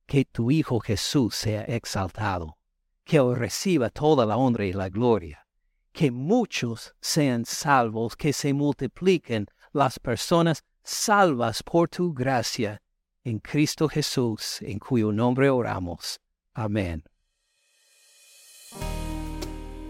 que 0.07 0.25
tu 0.25 0.51
Hijo 0.51 0.81
Jesús 0.81 1.37
sea 1.37 1.63
exaltado, 1.63 2.59
que 3.05 3.21
reciba 3.37 3.91
toda 3.91 4.27
la 4.27 4.37
honra 4.37 4.65
y 4.65 4.73
la 4.73 4.89
gloria, 4.89 5.47
que 5.93 6.11
muchos 6.11 6.97
sean 7.01 7.45
salvos, 7.45 8.17
que 8.17 8.33
se 8.33 8.53
multipliquen 8.53 9.47
las 9.73 10.01
personas 10.01 10.65
salvas 10.83 11.63
por 11.63 11.89
tu 11.89 12.13
gracia, 12.13 12.83
en 13.23 13.39
Cristo 13.39 13.89
Jesús, 13.89 14.61
en 14.63 14.81
cuyo 14.81 15.13
nombre 15.13 15.49
oramos. 15.49 16.19
Amén. 16.55 17.05